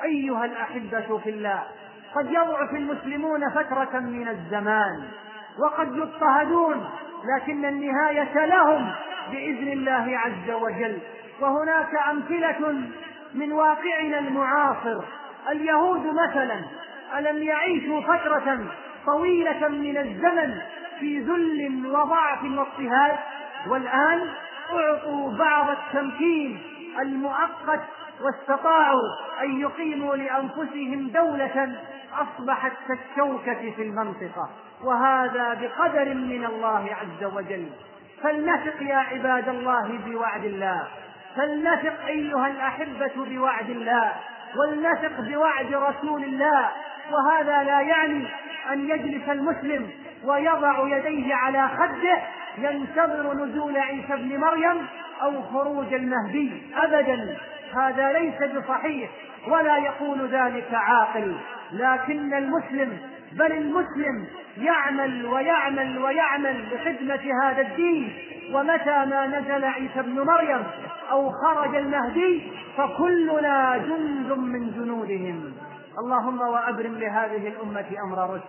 أيها 0.04 0.46
الأحبة 0.46 1.18
في 1.18 1.30
الله 1.30 1.64
قد 2.15 2.32
يضعف 2.32 2.74
المسلمون 2.74 3.50
فترة 3.50 4.00
من 4.00 4.28
الزمان 4.28 5.04
وقد 5.60 5.95
يضطهدون 5.95 6.89
لكن 7.36 7.65
النهاية 7.65 8.45
لهم 8.45 8.91
بإذن 9.32 9.67
الله 9.67 10.17
عز 10.17 10.52
وجل. 10.52 10.97
وهناك 11.41 11.95
أمثلة 12.10 12.82
من 13.34 13.52
واقعنا 13.52 14.19
المعاصر. 14.19 15.04
اليهود 15.52 16.06
مثلا 16.06 16.62
ألم 17.17 17.43
يعيشوا 17.43 18.02
فترة 18.02 18.60
طويلة 19.06 19.67
من 19.67 19.97
الزمن 19.97 20.62
في 21.00 21.19
ذل 21.19 21.86
وضعف 21.86 22.43
واضطهاد 22.43 23.17
والآن 23.67 24.28
أعطوا 24.74 25.32
بعض 25.38 25.69
التمكين 25.69 26.60
المؤقت 27.02 27.82
واستطاعوا 28.21 29.08
أن 29.43 29.60
يقيموا 29.60 30.15
لأنفسهم 30.15 31.08
دولة 31.08 31.80
أصبحت 32.13 32.71
كالشوكة 32.88 33.71
في 33.76 33.82
المنطقة 33.82 34.50
وهذا 34.84 35.54
بقدر 35.54 36.13
من 36.13 36.45
الله 36.45 36.89
عز 36.95 37.24
وجل. 37.24 37.69
فلنثق 38.24 38.82
يا 38.82 38.95
عباد 38.95 39.50
الله 39.50 40.00
بوعد 40.06 40.45
الله. 40.45 40.88
فلنثق 41.36 42.06
أيها 42.08 42.47
الأحبة 42.47 43.12
بوعد 43.17 43.69
الله. 43.69 44.12
ولنثق 44.56 45.21
بوعد 45.21 45.74
رسول 45.74 46.24
الله. 46.24 46.69
وهذا 47.12 47.63
لا 47.63 47.82
يعني 47.82 48.28
أن 48.71 48.89
يجلس 48.89 49.30
المسلم 49.30 49.89
ويضع 50.24 50.97
يديه 50.97 51.36
على 51.36 51.67
خده 51.67 52.17
ينتظر 52.58 53.34
نزول 53.34 53.78
عيسى 53.78 54.13
ابن 54.13 54.38
مريم 54.38 54.88
أو 55.21 55.41
خروج 55.41 55.93
المهدي. 55.93 56.62
أبدا. 56.76 57.38
هذا 57.76 58.12
ليس 58.13 58.52
بصحيح. 58.52 59.10
ولا 59.47 59.77
يقول 59.77 60.27
ذلك 60.27 60.73
عاقل. 60.73 61.36
لكن 61.71 62.34
المسلم 62.34 62.97
بل 63.32 63.51
المسلم 63.51 64.27
يعمل 64.58 65.25
ويعمل 65.25 65.97
ويعمل 65.97 66.65
لخدمة 66.71 67.43
هذا 67.43 67.62
الدين. 67.62 68.13
ومتى 68.54 69.06
ما 69.06 69.27
نزل 69.27 69.65
عيسى 69.65 69.99
ابن 69.99 70.21
مريم 70.21 70.63
أو 71.12 71.30
خرج 71.30 71.75
المهدي 71.75 72.51
فكلنا 72.77 73.77
جند 73.77 74.32
من 74.38 74.71
جنودهم. 74.71 75.54
اللهم 75.99 76.41
وأبرم 76.41 76.93
لهذه 76.93 77.47
الأمة 77.47 77.86
أمر 78.08 78.34
رشد. 78.34 78.43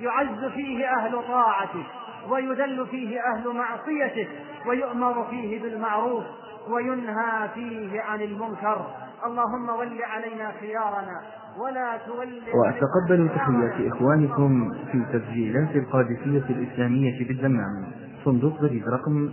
يعز 0.00 0.44
فيه 0.54 0.86
أهل 0.88 1.22
طاعته 1.28 1.84
ويذل 2.28 2.86
فيه 2.86 3.20
أهل 3.20 3.48
معصيته 3.48 4.28
ويؤمر 4.66 5.26
فيه 5.30 5.62
بالمعروف 5.62 6.24
وينهى 6.68 7.48
فيه 7.54 8.00
عن 8.00 8.22
المنكر. 8.22 8.86
اللهم 9.26 9.68
ول 9.68 10.02
علينا 10.02 10.52
خيارنا 10.60 11.20
ولا 11.58 11.98
تول 12.06 12.42
وأتقبل 12.54 13.28
تحيات 13.28 13.92
إخوانكم 13.92 14.72
في 14.92 15.04
تسجيلات 15.12 15.76
القادسية 15.76 16.44
الإسلامية 16.50 17.28
بالدمام 17.28 17.86
صندوق 18.24 18.60
بريد 18.60 18.88
رقم 18.88 19.32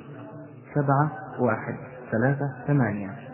سبعة 0.76 1.12
واحد 1.40 1.76
ثلاثة 2.12 2.48
ثمانية. 2.68 3.31